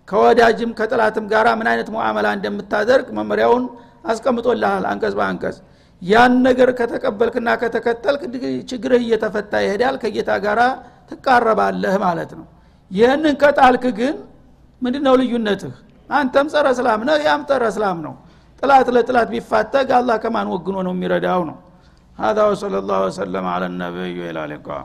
ከወዳጅም 0.09 0.71
ከጥላትም 0.79 1.27
ጋር 1.33 1.47
ምን 1.61 1.69
አይነት 1.73 1.89
ሙዓመላ 1.95 2.27
እንደምታደርግ 2.37 3.07
መመሪያውን 3.19 3.65
አስቀምጦልሃል 4.13 4.85
አንቀጽ 4.91 5.15
በአንቀጽ 5.19 5.57
ያን 6.04 6.34
ነገር 6.48 6.70
ከተቀበልክና 6.80 7.50
ከተከተልክ 7.62 8.22
ችግርህ 8.72 9.02
እየተፈታ 9.06 9.54
ይሄዳል 9.66 9.96
ከጌታ 10.04 10.32
ጋር 10.46 10.60
ትቃረባለህ 11.10 11.96
ማለት 12.06 12.32
ነው 12.40 12.46
ይህንን 12.92 13.36
ከጣልክ 13.42 13.86
ግን 14.00 14.16
ምንድ 14.82 14.96
ነው 15.08 15.16
ልዩነትህ 15.22 15.74
አንተም 16.10 16.48
ጸረ 16.54 16.68
እስላም 16.76 17.02
ነህ 17.10 17.26
ያም 17.28 17.42
ጸረ 17.50 17.64
እስላም 17.74 17.98
ነው 18.06 18.14
ጥላት 18.62 18.88
ለጥላት 18.96 19.28
ቢፋተግ 19.34 19.90
አላህ 20.00 20.16
ከማን 20.24 20.48
ወግኖ 20.56 20.78
ነው 20.88 20.94
የሚረዳው 20.98 21.42
ነው 21.50 21.58
هذا 22.20 22.44
وصلى 22.52 22.78
الله 22.84 23.00
وسلم 23.08 23.46
على 23.56 23.66
النبي 23.72 24.14
وإلى 24.22 24.40
اللقاء 24.46 24.84